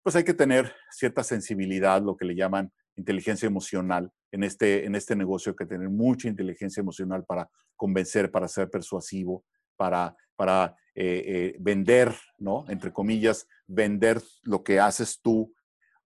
[0.04, 4.12] pues hay que tener cierta sensibilidad, lo que le llaman inteligencia emocional.
[4.32, 8.70] En este, en este negocio hay que tener mucha inteligencia emocional para convencer, para ser
[8.70, 9.43] persuasivo,
[9.76, 12.66] para, para eh, eh, vender, ¿no?
[12.70, 15.54] Entre comillas, vender lo que haces tú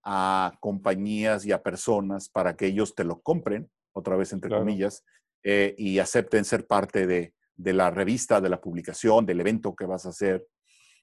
[0.02, 5.04] a compañías y a personas para que ellos te lo compren, otra vez entre comillas,
[5.42, 9.86] eh, y acepten ser parte de, de, la revista, de la publicación, del evento que
[9.86, 10.46] vas a hacer.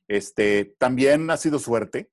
[0.08, 2.10] Este, también ha sido suerte,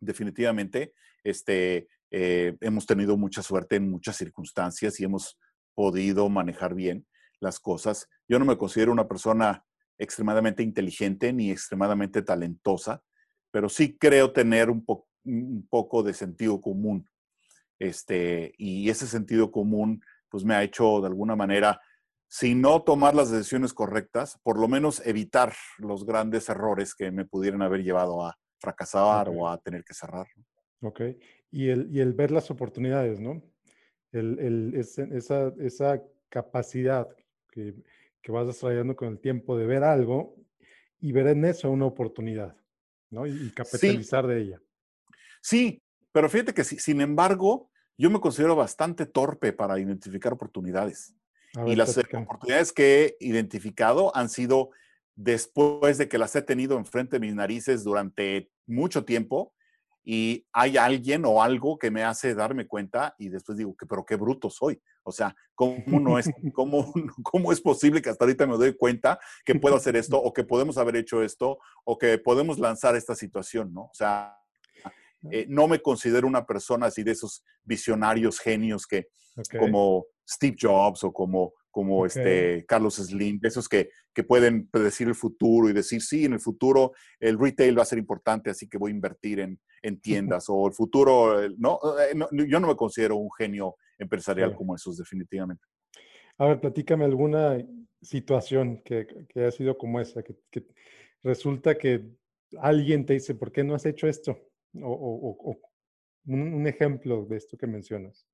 [0.00, 0.92] definitivamente.
[1.24, 5.38] Este, eh, hemos tenido mucha suerte en muchas circunstancias y hemos
[5.74, 7.06] podido manejar bien
[7.40, 8.08] las cosas.
[8.28, 9.64] Yo no me considero una persona
[9.98, 13.02] extremadamente inteligente ni extremadamente talentosa,
[13.50, 14.84] pero sí creo tener un,
[15.24, 17.08] un poco de sentido común.
[17.78, 21.80] Este, y ese sentido común, pues me ha hecho de alguna manera,
[22.28, 27.24] si no tomar las decisiones correctas, por lo menos evitar los grandes errores que me
[27.24, 30.26] pudieran haber llevado a, fracasar o a tener que cerrar.
[30.80, 31.00] Ok.
[31.50, 33.42] Y el, y el ver las oportunidades, ¿no?
[34.12, 37.08] El, el, esa, esa capacidad
[37.50, 37.74] que,
[38.22, 40.36] que, vas desarrollando con el tiempo de ver algo
[41.00, 42.56] y ver en eso una oportunidad,
[43.10, 43.26] ¿no?
[43.26, 44.62] Y, capitalizar de ella.
[45.40, 45.82] Sí,
[46.12, 51.14] pero fíjate que sin embargo, yo me considero bastante torpe para identificar oportunidades.
[51.66, 54.70] y las oportunidades que he identificado han sido
[55.18, 59.52] después de que las he tenido enfrente de mis narices durante mucho tiempo
[60.04, 64.06] y hay alguien o algo que me hace darme cuenta y después digo, que, pero
[64.06, 64.80] qué bruto soy.
[65.02, 66.94] O sea, ¿cómo, no es, cómo,
[67.24, 70.44] ¿cómo es posible que hasta ahorita me doy cuenta que puedo hacer esto o que
[70.44, 73.82] podemos haber hecho esto o que podemos lanzar esta situación, ¿no?
[73.82, 74.38] O sea,
[75.32, 79.08] eh, no me considero una persona así de esos visionarios genios que,
[79.58, 85.14] como Steve Jobs o como, como este Carlos Slim, esos que, que pueden predecir el
[85.14, 88.78] futuro y decir, sí, en el futuro el retail va a ser importante, así que
[88.78, 91.80] voy a invertir en, en tiendas, o el futuro, eh, no,
[92.30, 95.64] yo no me considero un genio empresarial como esos, definitivamente.
[96.38, 97.58] A ver, platícame alguna
[98.00, 100.66] situación que, que ha sido como esa, que, que
[101.22, 102.04] resulta que
[102.56, 104.38] alguien te dice, ¿por qué no has hecho esto?
[104.82, 105.60] O,
[106.26, 108.26] un, ejemplo de esto que mencionas.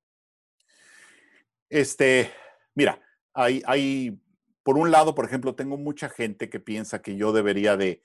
[1.69, 2.31] Este,
[2.75, 3.01] mira,
[3.35, 4.19] hay, hay,
[4.63, 8.03] por un lado, por ejemplo, tengo mucha gente que piensa que yo debería de,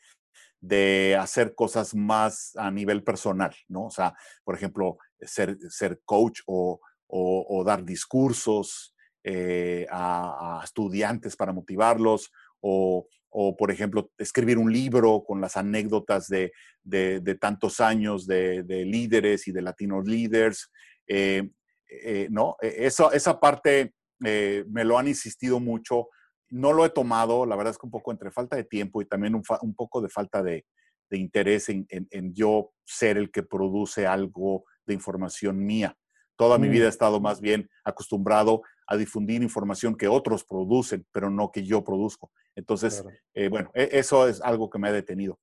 [0.60, 3.86] de hacer cosas más a nivel personal, ¿no?
[3.86, 11.54] O sea, por ejemplo, ser, ser coach o, o, dar discursos eh, a, estudiantes para
[11.54, 16.52] motivarlos o, o, por ejemplo, escribir un libro con las anécdotas de,
[16.84, 20.70] de, tantos años de, de, líderes y de latinos leaders.
[21.08, 21.50] Eh,
[21.90, 22.56] eh, ¿no?
[22.62, 23.94] E, eso, esa parte
[24.26, 26.08] eh, me lo han insistido mucho.
[26.50, 29.06] No lo he tomado, la verdad es que un poco entre falta de tiempo y
[29.06, 30.66] también un, un poco de falta de,
[31.12, 35.98] interés en, en, en, yo ser el que produce algo de información mía.
[36.36, 36.90] Toda mi vida he mm.
[36.90, 42.32] estado más bien acostumbrado a difundir información que otros producen, pero no que yo produzco.
[42.56, 43.04] Entonces,
[43.34, 45.40] eh, bueno, e, eso es algo que me ha detenido.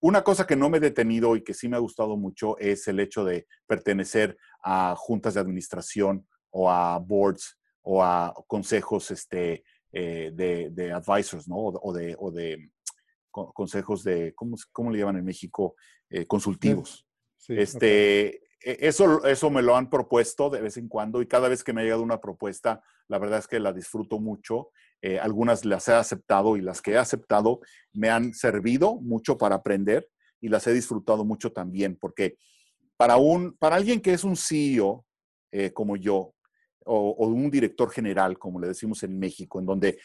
[0.00, 2.88] Una cosa que no me he detenido y que sí me ha gustado mucho es
[2.88, 9.64] el hecho de pertenecer a juntas de administración o a boards o a consejos este,
[9.92, 11.56] eh, de, advisors, ¿no?
[11.56, 12.70] O, de, o de
[13.30, 15.74] consejos de, ¿cómo, ¿cómo, le llaman en México?
[16.08, 17.06] Eh, consultivos.
[17.48, 21.64] este, e, eso, eso me lo han propuesto de vez en cuando y cada vez
[21.64, 24.70] que me ha llegado una propuesta, la verdad es que la disfruto mucho.
[25.02, 27.60] Eh, algunas las he aceptado y las que he aceptado
[27.92, 30.08] me han servido mucho para aprender
[30.40, 32.36] y las he disfrutado mucho también, porque
[32.96, 35.06] para, un, para alguien que es un CEO
[35.52, 36.34] eh, como yo,
[36.92, 39.98] o, un director general, como le decimos en México, en donde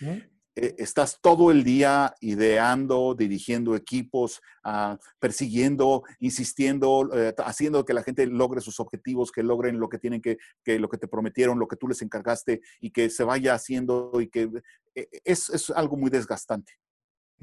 [0.58, 8.04] eh, estás todo el día ideando, dirigiendo equipos, ah, persiguiendo, insistiendo, eh, haciendo que la
[8.04, 11.60] gente logre sus objetivos, que logren lo que tienen que, que, lo que te prometieron,
[11.60, 14.50] lo que tú les encargaste y que se vaya haciendo y que
[14.96, 16.74] eh, es, es algo muy desgastante.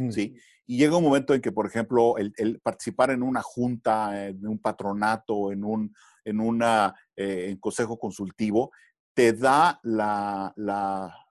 [0.09, 0.35] ¿sí?
[0.67, 4.59] Y llega un momento en que, por ejemplo, el, participar en una junta, en un
[4.59, 8.71] patronato, en un en una, en consejo consultivo,
[9.15, 11.23] te da la, la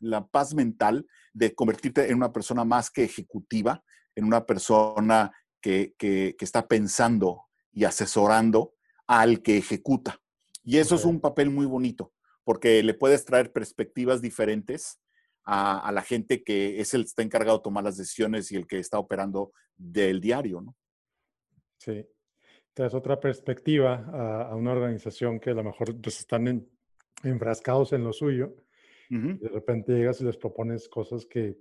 [0.00, 3.84] la paz mental de convertirte en una persona más que ejecutiva,
[4.16, 5.94] en una persona que,
[6.40, 8.74] está pensando y asesorando
[9.06, 10.18] al que ejecuta.
[10.64, 12.12] Y eso es un papel muy bonito,
[12.44, 14.98] porque le puedes traer perspectivas diferentes
[15.44, 18.66] a, la gente que es el que está encargado de tomar las decisiones y el
[18.66, 20.76] que está operando del diario, ¿no?
[21.78, 22.06] Sí.
[22.72, 26.46] Traes otra perspectiva a, una organización que a lo mejor pues, están
[27.22, 28.54] enfrascados en lo suyo
[29.10, 31.58] de repente llegas y les propones cosas que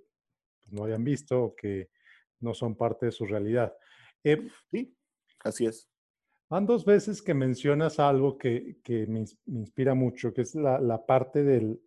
[0.59, 1.89] pues, no habían visto o que
[2.41, 3.75] no son parte de su realidad.
[4.23, 4.95] Eh, sí,
[5.39, 5.89] así es.
[6.47, 11.81] Van dos veces que mencionas algo que, me, inspira mucho, que es la, parte del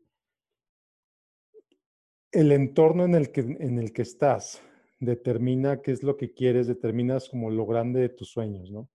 [2.32, 4.62] el entorno en el, que, en el que estás
[5.00, 8.88] determina qué es lo que quieres, determinas como lo grande de tus sueños, ¿no?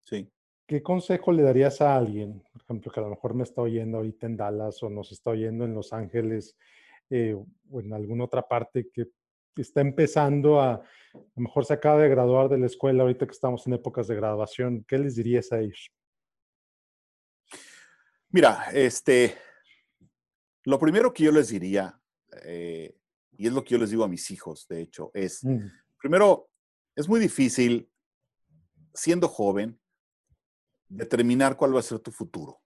[0.00, 0.30] Sí.
[0.70, 3.96] ¿Qué consejo le darías a alguien, por ejemplo, que a lo mejor me está oyendo
[3.96, 6.56] ahorita en Dallas o nos está oyendo en Los Ángeles
[7.10, 9.08] eh, o en alguna otra parte que
[9.56, 10.82] está empezando a, a
[11.34, 14.14] lo mejor se acaba de graduar de la escuela ahorita que estamos en épocas de
[14.14, 14.84] graduación?
[14.86, 15.90] ¿Qué les dirías a ellos?
[18.28, 19.34] Mira, este,
[20.62, 22.00] lo primero que yo les diría,
[22.44, 22.94] eh,
[23.36, 25.44] y es lo que yo les digo a mis hijos, de hecho, es,
[25.98, 26.48] primero,
[26.94, 27.90] es muy difícil,
[28.94, 29.79] siendo joven,
[30.90, 32.60] determinar cuál va a ser tu futuro.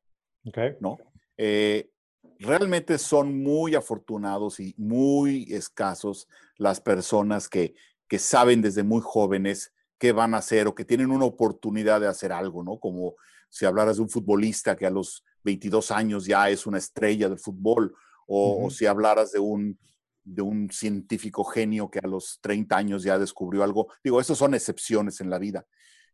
[0.80, 0.98] ¿No?
[1.36, 1.90] Eh,
[2.38, 7.74] realmente son muy afortunados y muy escasos las personas que,
[8.08, 12.08] que saben desde muy jóvenes qué van a hacer o que tienen una oportunidad de
[12.08, 12.78] hacer algo, ¿no?
[12.78, 13.14] Como
[13.48, 17.38] si hablaras de un futbolista que a los 22 años ya es una estrella del
[17.38, 17.94] fútbol,
[18.26, 19.78] o, o si hablaras de un,
[20.24, 23.88] de un científico genio que a los 30 años ya descubrió algo.
[24.02, 25.66] Digo, esas son excepciones en la vida.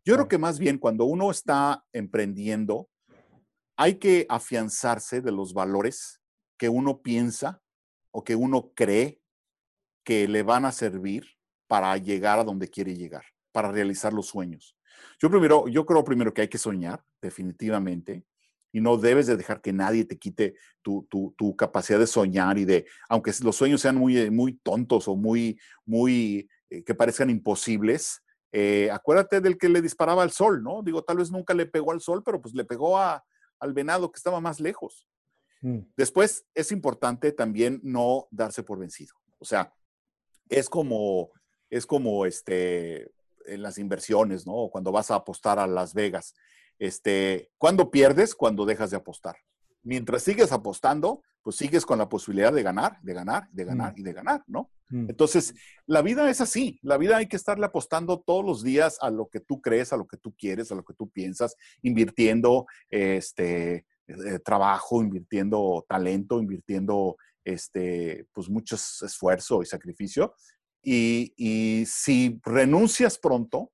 [0.04, 2.88] Yo creo que más bien cuando uno está emprendiendo,
[3.76, 6.20] hay que afianzarse de los valores
[6.58, 7.62] que uno piensa
[8.10, 9.20] o que uno cree
[10.04, 11.26] que le van a servir
[11.66, 14.76] para llegar a donde quiere llegar, para realizar los sueños.
[15.20, 18.24] Yo primero, yo creo primero que hay que soñar, definitivamente,
[18.72, 21.06] y no debes de dejar que nadie te quite tu,
[21.56, 26.48] capacidad de soñar y de, aunque los sueños sean muy, muy tontos o muy, muy,
[26.70, 28.22] eh, que parezcan imposibles,
[28.52, 30.82] eh, acuérdate del que le disparaba al sol, ¿no?
[30.82, 34.16] Digo, tal vez nunca le pegó al sol, pero pues le pegó al venado que
[34.16, 35.06] estaba más lejos.
[35.62, 35.80] Mm.
[35.96, 39.14] Después, es importante también no darse por vencido.
[39.38, 39.72] O sea,
[40.48, 41.30] es como,
[41.68, 43.12] es como este,
[43.46, 44.68] en las inversiones, ¿no?
[44.70, 46.34] Cuando vas a apostar a Las Vegas.
[46.78, 48.34] Este, ¿Cuándo pierdes?
[48.34, 49.36] Cuando dejas de apostar.
[49.82, 53.98] Mientras sigues apostando, pues sigues con la posibilidad de ganar, de ganar, de ganar mm.
[53.98, 54.70] y de ganar, ¿no?
[54.90, 55.08] Mm.
[55.08, 55.54] Entonces,
[55.86, 56.78] la vida es así.
[56.82, 59.96] La vida hay que estarle apostando todos los días a lo que tú crees, a
[59.96, 66.40] lo que tú quieres, a lo que tú piensas, invirtiendo este, eh, trabajo, invirtiendo talento,
[66.40, 70.34] invirtiendo este, pues muchos esfuerzo y sacrificio.
[70.82, 73.72] Y, y si renuncias pronto,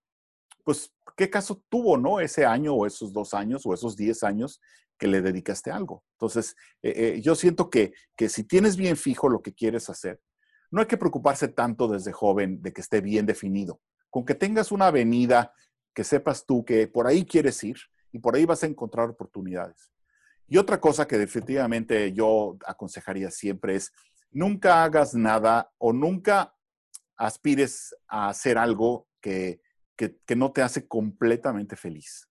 [0.62, 2.20] pues, ¿qué caso tuvo, no?
[2.20, 4.60] Ese año o esos dos años o esos diez años
[4.98, 6.04] que le dedicaste algo.
[6.12, 10.20] Entonces, eh, eh, yo siento que, que si tienes bien fijo lo que quieres hacer,
[10.70, 13.80] no hay que preocuparse tanto desde joven de que esté bien definido.
[14.10, 15.52] Con que tengas una avenida
[15.94, 17.76] que sepas tú que por ahí quieres ir
[18.12, 19.92] y por ahí vas a encontrar oportunidades.
[20.48, 23.92] Y otra cosa que definitivamente yo aconsejaría siempre es,
[24.30, 26.54] nunca hagas nada o nunca
[27.16, 29.60] aspires a hacer algo que,
[29.96, 32.28] que, no te hace completamente feliz.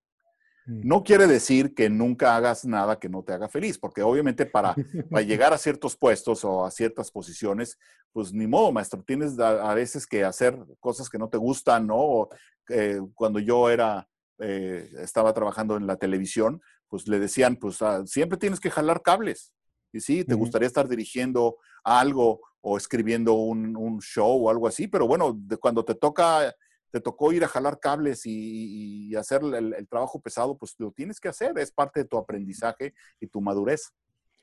[0.66, 0.82] Mm.
[0.84, 4.76] No quiere decir que nunca hagas nada que no te haga feliz, porque obviamente para,
[5.12, 7.78] para, llegar a ciertos puestos o a ciertas posiciones,
[8.12, 12.30] pues ni modo, maestro, tienes a, veces que hacer cosas que no te gustan, ¿no?
[12.70, 14.08] Eh, cuando yo era,
[14.40, 19.02] eh, estaba trabajando en la televisión, pues le decían, pues ah, siempre tienes que jalar
[19.02, 19.54] cables.
[19.92, 24.88] Y sí, te gustaría estar dirigiendo algo o escribiendo un, un, show o algo así,
[24.88, 26.54] pero bueno, de cuando te toca
[26.96, 31.28] te tocó ir a jalar cables y, hacer el, trabajo pesado, pues lo tienes que
[31.28, 33.92] hacer, es parte de tu aprendizaje y tu madurez.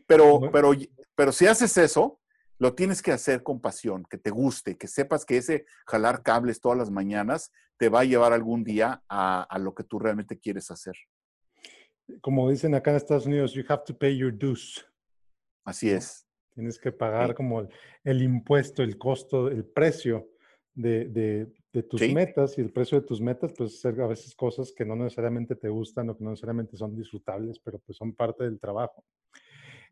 [0.07, 0.73] Pero, pero,
[1.15, 2.21] pero si haces eso,
[2.59, 6.61] lo tienes que hacer con pasión, que te guste, que sepas que ese jalar cables
[6.61, 10.71] todas las mañanas te va a llevar algún día a, lo que tú realmente quieres
[10.71, 10.95] hacer.
[12.21, 14.87] Como dicen acá en Estados Unidos, you have to pay your dues.
[15.65, 16.27] Así es.
[16.55, 17.67] Tienes que pagar como
[18.05, 20.29] el, impuesto, el costo, el precio
[20.75, 24.73] de, de tus metas y el precio de tus metas, pues ser a veces cosas
[24.77, 28.45] que no necesariamente te gustan o que no necesariamente son disfrutables, pero pues son parte
[28.45, 29.03] del trabajo.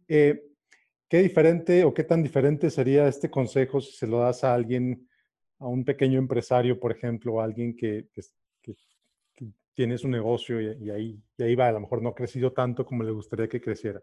[0.07, 0.43] Eh,
[1.09, 5.09] ¿Qué diferente o qué tan diferente sería este consejo si se lo das a alguien,
[5.59, 8.23] a un pequeño empresario, por ejemplo, o a alguien que, que,
[9.73, 12.85] tiene su negocio y, ahí, y ahí va, a lo mejor no ha crecido tanto
[12.85, 14.03] como le gustaría que creciera?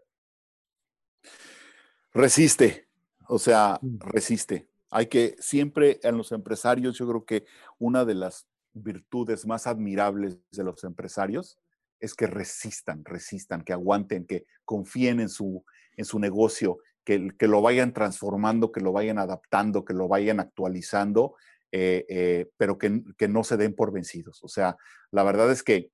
[2.12, 2.88] Resiste,
[3.28, 3.98] o sea, mm.
[4.00, 7.44] resiste hay que siempre en los empresarios, yo creo que
[7.78, 11.58] una de las virtudes más admirables de los empresarios
[12.00, 15.64] es que resistan, resistan, que aguanten, que confíen en su,
[15.96, 20.40] en su negocio, que, que lo vayan transformando, que lo vayan adaptando, que lo vayan
[20.40, 21.34] actualizando,
[21.72, 24.42] eh, eh, pero que, que, no se den por vencidos.
[24.42, 24.76] O sea,
[25.10, 25.90] la verdad es que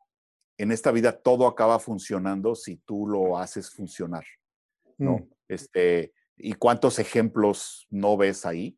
[0.58, 4.24] en esta vida todo acaba funcionando si tú lo haces funcionar,
[4.98, 5.18] ¿no?
[5.18, 5.28] Mm.
[5.48, 8.76] Este, ¿Y cuántos ejemplos no ves ahí?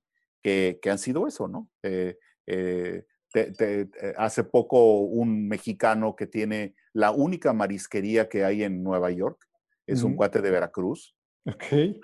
[0.80, 1.68] Que, han sido eso, ¿no?
[1.82, 2.16] Eh,
[2.47, 3.86] eh, eh,
[4.16, 9.44] hace poco un mexicano que tiene la única marisquería que hay en Nueva York,
[9.86, 11.14] es un cuate de Veracruz.
[11.49, 12.01] Okay.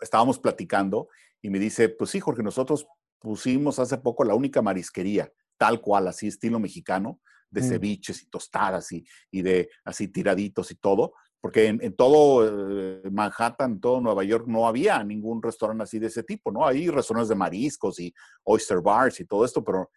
[0.00, 1.08] estábamos platicando
[1.42, 2.86] y me dice, pues sí, Jorge, nosotros
[3.18, 7.20] pusimos hace poco la única marisquería, tal cual, así estilo mexicano,
[7.50, 7.64] de mm.
[7.64, 11.14] ceviches y tostadas y, y, de así tiraditos y todo
[11.44, 16.22] porque en, todo eh, Manhattan, todo Nueva York, no había ningún restaurante así de ese
[16.22, 16.66] tipo, ¿no?
[16.66, 18.14] Hay restaurantes de mariscos y
[18.44, 19.90] oyster bars y todo esto, pero...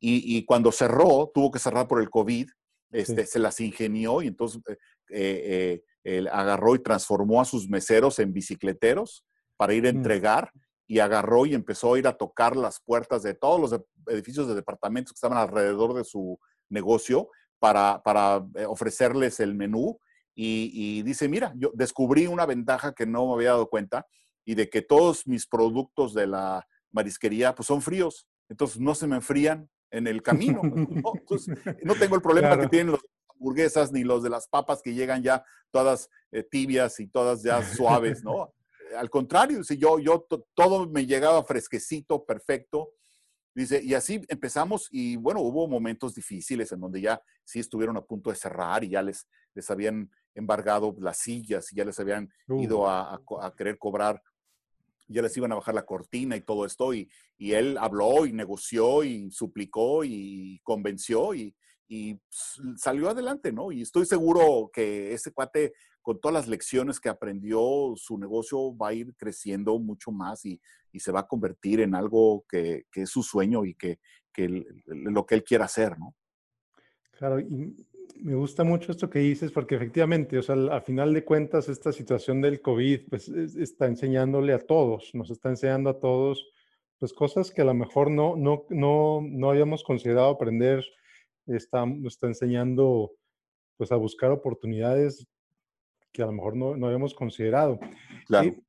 [0.00, 2.48] Y, cuando cerró, tuvo que cerrar por el COVID,
[2.92, 4.62] este, se las ingenió y entonces
[5.10, 9.22] eh, eh, agarró y transformó a sus meseros en bicicleteros
[9.58, 9.96] para ir a mm.
[9.96, 10.50] entregar
[10.86, 14.54] y agarró y empezó a ir a tocar las puertas de todos los edificios de
[14.54, 16.40] departamentos que estaban alrededor de su
[16.70, 17.28] negocio
[17.58, 19.98] para, para ofrecerles el menú
[20.38, 24.06] y, dice, mira, yo descubrí una ventaja que no me había dado cuenta
[24.44, 29.06] y de que todos mis productos de la marisquería pues son fríos, entonces no se
[29.06, 30.60] me enfrían en el camino.
[30.62, 31.12] ¿no?
[31.82, 35.22] no tengo el problema que tienen los hamburguesas ni los de las papas que llegan
[35.22, 38.52] ya todas eh, tibias y todas ya suaves, ¿no?
[38.96, 42.90] Al contrario, si yo, yo todo me llegaba fresquecito, perfecto.
[43.56, 48.04] Dice, y así empezamos y bueno, hubo momentos difíciles en donde ya sí estuvieron a
[48.04, 52.28] punto de cerrar y ya les, les habían embargado las sillas y ya les habían
[52.48, 53.40] ido uh.
[53.40, 54.22] a, querer cobrar,
[55.08, 56.92] ya les iban a bajar la cortina y todo esto.
[56.92, 61.56] Y, y él habló y negoció y suplicó y convenció y,
[61.88, 62.20] y
[62.76, 63.72] salió adelante, ¿no?
[63.72, 68.88] Y estoy seguro que ese cuate, con todas las lecciones que aprendió, su negocio va
[68.88, 70.60] a ir creciendo mucho más y,
[71.00, 73.98] se va a convertir en algo que, es su sueño y que,
[74.86, 76.14] lo que él quiera hacer, ¿no?
[77.12, 77.74] Claro, y
[78.22, 81.92] me gusta mucho esto que dices porque efectivamente, o sea, a final de cuentas, esta
[81.92, 86.46] situación del COVID, pues está enseñándole a todos, nos está enseñando a todos,
[86.98, 90.84] pues cosas que a lo mejor no, no, no, no habíamos considerado aprender
[91.46, 93.12] está, nos está enseñando
[93.76, 95.26] pues a buscar oportunidades
[96.12, 97.78] que a lo mejor no, no habíamos considerado.
[98.26, 98.48] Claro.
[98.48, 98.65] y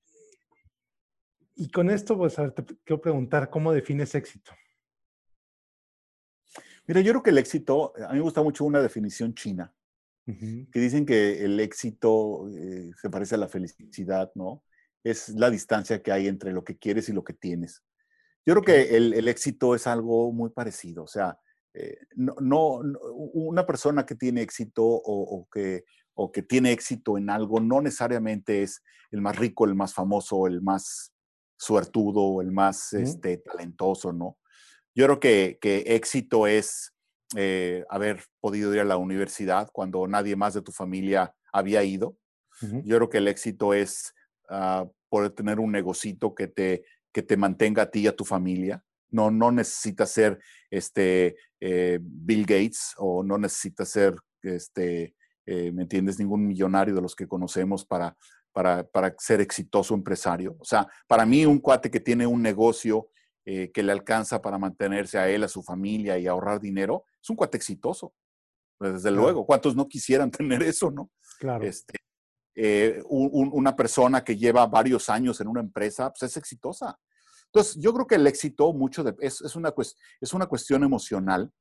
[1.71, 4.51] con esto, pues, te quiero preguntar, ¿cómo defines éxito?
[6.87, 9.73] Mira, yo creo que el éxito, a mí me gusta mucho una definición china,
[10.25, 14.63] que dicen que el éxito eh, se parece a la felicidad, ¿no?
[15.03, 17.83] Es la distancia que hay entre lo que quieres y lo que tienes.
[18.45, 21.39] Yo creo que el, el éxito es algo muy parecido, o sea,
[21.79, 22.81] eh, no,
[23.33, 25.83] una persona que tiene éxito o, que,
[26.15, 30.47] o que tiene éxito en algo no necesariamente es el más rico, el más famoso,
[30.47, 31.13] el más
[31.57, 34.37] suertudo, el más este, talentoso, ¿no?
[34.95, 36.93] Yo creo que, éxito es
[37.35, 42.17] eh, haber podido ir a la universidad cuando nadie más de tu familia había ido.
[42.59, 44.15] Yo creo que el éxito es
[44.49, 46.83] ah, poder tener un negocito que te,
[47.13, 48.83] que te mantenga a ti y a tu familia.
[49.09, 50.39] No, no necesitas ser
[50.71, 55.15] este, eh, Bill Gates o no necesitas ser, este,
[55.47, 58.15] eh, ¿me entiendes?, ningún millonario de los que conocemos para,
[58.51, 60.57] para, para, ser exitoso empresario.
[60.59, 63.09] O sea, para mí un cuate que tiene un negocio
[63.45, 67.29] eh, que le alcanza para mantenerse a él, a su familia y ahorrar dinero, es
[67.29, 68.13] un cuate exitoso.
[68.77, 71.09] Pues, desde luego, ¿cuántos no quisieran tener eso, no?
[71.39, 71.63] Claro.
[71.63, 71.95] Este,
[73.07, 76.99] una persona que lleva varios años en una empresa, pues es exitosa.
[77.45, 79.73] Entonces, yo creo que el éxito mucho es, es, una,
[80.19, 81.51] es una cuestión emocional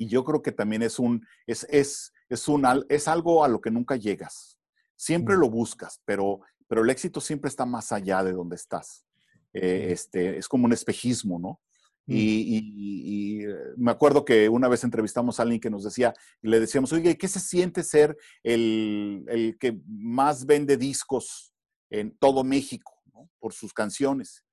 [0.00, 3.60] y yo creo que también es, un, es, es, es, un, es algo a lo
[3.60, 4.58] que nunca llegas.
[4.96, 5.40] Siempre mm.
[5.40, 9.04] lo buscas, pero, pero el éxito siempre está más allá de donde estás.
[9.52, 11.60] Eh, este, es como un espejismo, ¿no?
[12.06, 12.12] Mm.
[12.16, 16.60] Y, eh, me acuerdo que una vez entrevistamos a alguien que nos decía, y le
[16.60, 21.52] decíamos, oye, ¿qué se siente ser el, el que más vende discos
[21.90, 23.28] en todo México ¿no?
[23.38, 24.44] por sus canciones?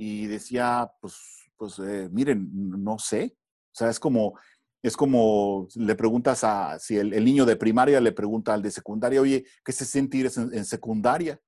[0.00, 1.14] y decía, pues,
[1.56, 3.36] pues eh, miren, no sé.
[3.70, 4.36] O sea, es como,
[4.82, 9.20] es como le preguntas a, si el, niño de primaria le pregunta al de secundaria,
[9.20, 11.40] oye, ¿qué se siente ir en, secundaria?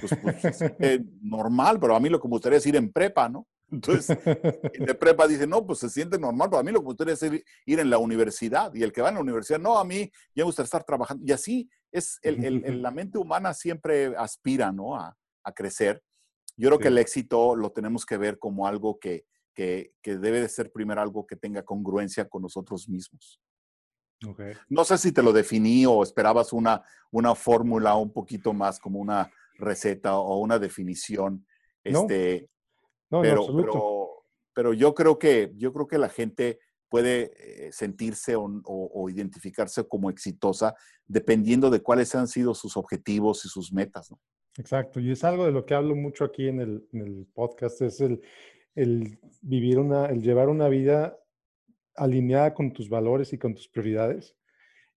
[0.00, 3.46] Pues, pues normal, pero a mí lo que me gustaría es ir en prepa, ¿no?
[3.70, 4.18] Entonces,
[4.72, 6.88] el de prepa dice, no, pues se siente normal, pero a mí lo que me
[6.88, 8.74] gustaría es ir, en la universidad.
[8.74, 11.22] Y el que va en la universidad, no, a mí ya me gustaría estar trabajando.
[11.26, 14.96] Y así es, el, la mente humana siempre aspira, ¿no?
[14.96, 15.14] A,
[15.44, 16.02] a crecer.
[16.56, 19.26] Yo creo que el éxito lo tenemos que ver como algo que,
[20.02, 23.40] debe de ser primero algo que tenga congruencia con nosotros mismos.
[24.68, 28.98] No sé si te lo definí o esperabas una, una fórmula un poquito más como
[28.98, 31.46] una receta o una definición.
[31.84, 32.48] Este,
[33.10, 39.08] no, pero, pero, yo creo que yo creo que la gente puede eh, sentirse o,
[39.08, 40.74] identificarse como exitosa
[41.06, 44.10] dependiendo de cuáles han sido sus objetivos y sus metas.
[44.10, 44.20] ¿no?
[44.56, 48.20] Exacto, y es algo de lo que hablo mucho aquí en el, podcast, es el,
[49.42, 51.18] vivir una, el llevar una vida
[51.94, 54.36] alineada con tus valores y con tus prioridades.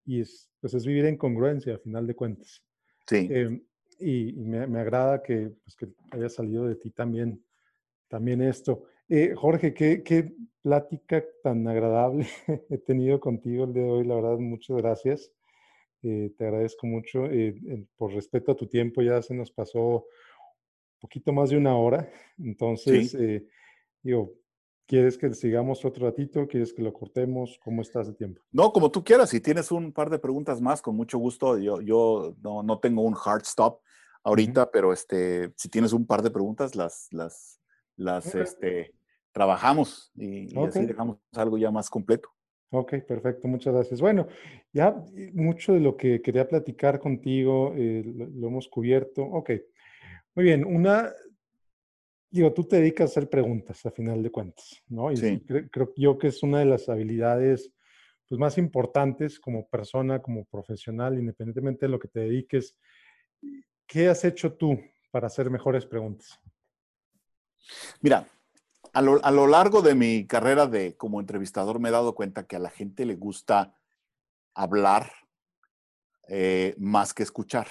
[0.04, 2.64] Y es, pues es vivir en congruencia, a final de cuentas.
[3.06, 3.28] Sí.
[3.30, 3.62] Em,
[4.00, 7.42] y, me, agrada que, pues, que haya salido de ti también,
[8.08, 8.84] también esto.
[9.08, 12.26] Eh, Jorge, qué, qué plática tan agradable
[12.70, 15.32] he tenido contigo el día de hoy, la verdad, muchas gracias.
[16.02, 17.26] Eh, te agradezco mucho.
[17.26, 21.76] Eh, por respeto a tu tiempo, ya se nos pasó un poquito más de una
[21.76, 22.08] hora.
[22.38, 23.46] Entonces, eh,
[24.02, 24.34] digo,
[24.86, 26.46] ¿quieres que sigamos otro ratito?
[26.46, 27.58] ¿Quieres que lo cortemos?
[27.62, 28.40] ¿Cómo estás de tiempo?
[28.52, 29.30] No, como tú quieras.
[29.30, 31.58] Si tienes un par de preguntas más, con mucho gusto.
[31.58, 33.80] Yo, yo no, no tengo un hard stop
[34.22, 37.60] ahorita, pero este, si tienes un par de preguntas, las, las,
[37.96, 38.94] las este,
[39.32, 42.30] trabajamos y, y así dejamos algo ya más completo.
[42.70, 44.00] Ok, perfecto, muchas gracias.
[44.00, 44.28] Bueno,
[44.72, 44.94] ya
[45.32, 49.22] mucho de lo que quería platicar contigo eh, lo, hemos cubierto.
[49.22, 49.52] Ok,
[50.34, 50.64] muy bien.
[50.66, 51.10] Una,
[52.30, 55.10] digo, tú te dedicas a hacer preguntas a final de cuentas, ¿no?
[55.10, 55.44] Y sí.
[55.70, 57.72] creo, yo que es una de las habilidades
[58.28, 62.76] pues, más importantes como persona, como profesional, independientemente de lo que te dediques.
[63.86, 64.78] ¿Qué has hecho tú
[65.10, 66.38] para hacer mejores preguntas?
[68.00, 68.28] Mira,
[68.92, 72.60] a lo, largo de mi carrera de, como entrevistador me he dado cuenta que a
[72.60, 73.74] la gente le gusta
[74.54, 75.10] hablar
[76.28, 77.68] eh, más que escuchar.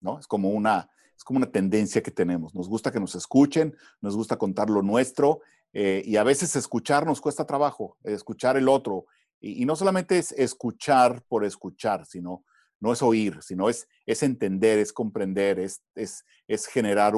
[0.00, 0.20] ¿no?
[0.20, 0.90] Es como, una,
[1.20, 2.54] es como una tendencia que tenemos.
[2.54, 5.42] Nos gusta que nos escuchen, nos gusta contar lo nuestro
[5.74, 9.04] eh, y a veces escuchar nos cuesta trabajo, escuchar el otro.
[9.38, 12.42] y, no solamente es escuchar por escuchar, sino
[12.80, 17.14] no es oír, sino es, es entender, es comprender, es, es, es generar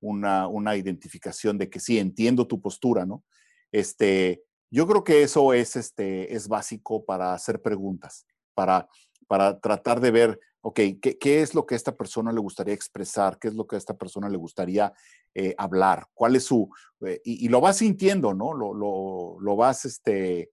[0.00, 3.22] una, una, identificación de que sí, entiendo tu postura, ¿no?
[3.70, 8.88] Este, yo creo que eso es, este, es básico para hacer preguntas, para,
[9.32, 13.38] para tratar de ver, ok, ¿qué, es lo que a esta persona le gustaría expresar?
[13.38, 14.92] ¿Qué es lo que a esta persona le gustaría
[15.34, 16.06] eh, hablar?
[16.12, 16.68] ¿Cuál es su...?
[17.00, 18.52] Eh, y, lo vas sintiendo, ¿no?
[18.52, 20.50] Lo, lo, lo vas este,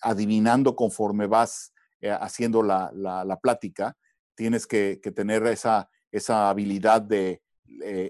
[0.00, 3.96] adivinando conforme vas eh, haciendo la, la, plática.
[4.36, 7.42] Tienes que, que, tener esa, esa habilidad de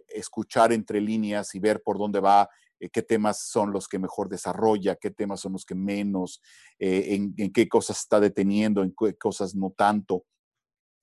[0.07, 2.47] escuchar entre líneas y ver por dónde va
[2.89, 6.41] qué temas son los que mejor desarrolla, qué temas son los que menos,
[6.79, 10.25] en, en, qué cosas está deteniendo, en qué cosas no tanto.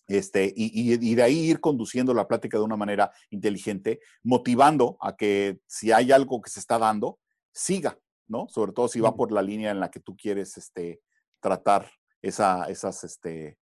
[0.07, 5.59] Este, y, de ahí ir conduciendo la plática de una manera inteligente, motivando a que
[5.67, 7.19] si hay algo que se está dando,
[7.51, 8.47] siga, ¿no?
[8.47, 11.01] Sobre todo si va por la línea en la que tú quieres este,
[11.41, 13.57] tratar esa, esas este,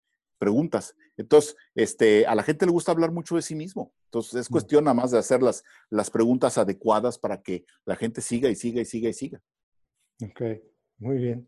[0.42, 0.96] preguntas.
[1.16, 3.92] Entonces, este, a la gente le gusta hablar mucho de sí mismo.
[4.06, 8.20] Entonces, es cuestión nada más de hacer las, las preguntas adecuadas para que la gente
[8.20, 9.40] siga y siga y siga y siga.
[10.20, 10.42] Ok,
[10.98, 11.46] muy bien.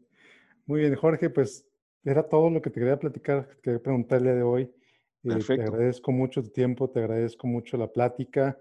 [0.66, 1.66] Muy bien, Jorge, pues
[2.04, 4.72] era todo lo que te quería platicar, quería preguntarle de hoy.
[5.24, 8.56] Eh, te agradezco mucho tu tiempo, te agradezco mucho la plática.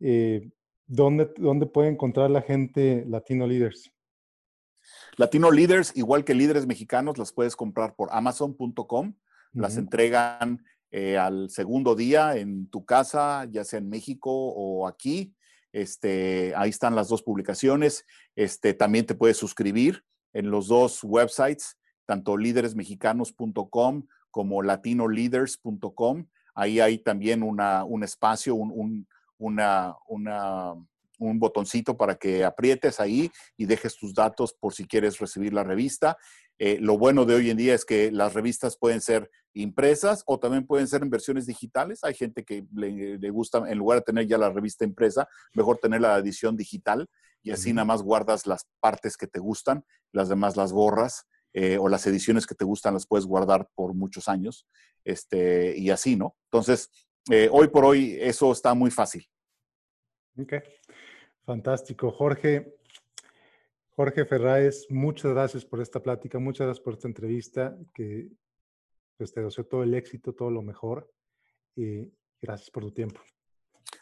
[0.00, 0.50] Eh,
[0.84, 3.92] ¿dónde, ¿Dónde puede encontrar la gente Latino Leaders?
[5.16, 9.14] Latino Leaders, igual que líderes mexicanos, las puedes comprar por amazon.com.
[9.56, 15.34] Las entregan eh, al segundo día en tu casa, ya sea en México o aquí.
[15.72, 18.04] Este, ahí están las dos publicaciones.
[18.34, 26.26] Este, también te puedes suscribir en los dos websites, tanto líderesmexicanos.com como latinoleaders.com.
[26.54, 29.06] Ahí hay también una, un espacio, un,
[29.38, 30.74] una, una,
[31.18, 35.64] un botoncito para que aprietes ahí y dejes tus datos por si quieres recibir la
[35.64, 36.16] revista.
[36.58, 40.38] Eh, lo bueno de hoy en día es que las revistas pueden ser impresas o
[40.38, 42.02] también pueden ser en versiones digitales.
[42.02, 45.78] Hay gente que le, le, gusta, en lugar de tener ya la revista impresa, mejor
[45.78, 47.08] tener la edición digital
[47.42, 51.26] y así nada más guardas las partes que te gustan, las demás las borras
[51.58, 54.66] eh, o las ediciones que te gustan las puedes guardar por muchos años,
[55.04, 56.36] este, y así, ¿no?
[56.50, 56.90] Entonces,
[57.30, 59.26] eh, hoy por hoy eso está muy fácil.
[60.38, 60.52] Ok,
[61.44, 62.10] fantástico.
[62.10, 62.75] Jorge,
[63.96, 68.28] Jorge Ferráez, muchas gracias por esta plática, muchas gracias por esta entrevista, que
[69.16, 71.10] pues, te deseo todo el éxito, todo lo mejor,
[71.74, 73.22] y gracias por tu tiempo.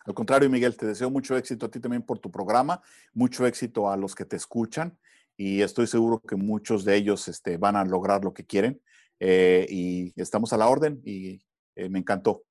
[0.04, 2.82] Al contrario, Miguel, te deseo mucho éxito a ti también por tu programa,
[3.12, 4.98] mucho éxito a los que te escuchan
[5.36, 8.80] y estoy seguro que muchos de ellos este, van a lograr lo que quieren.
[9.20, 11.40] Eh, y estamos a la orden y
[11.76, 12.42] eh, me encantó.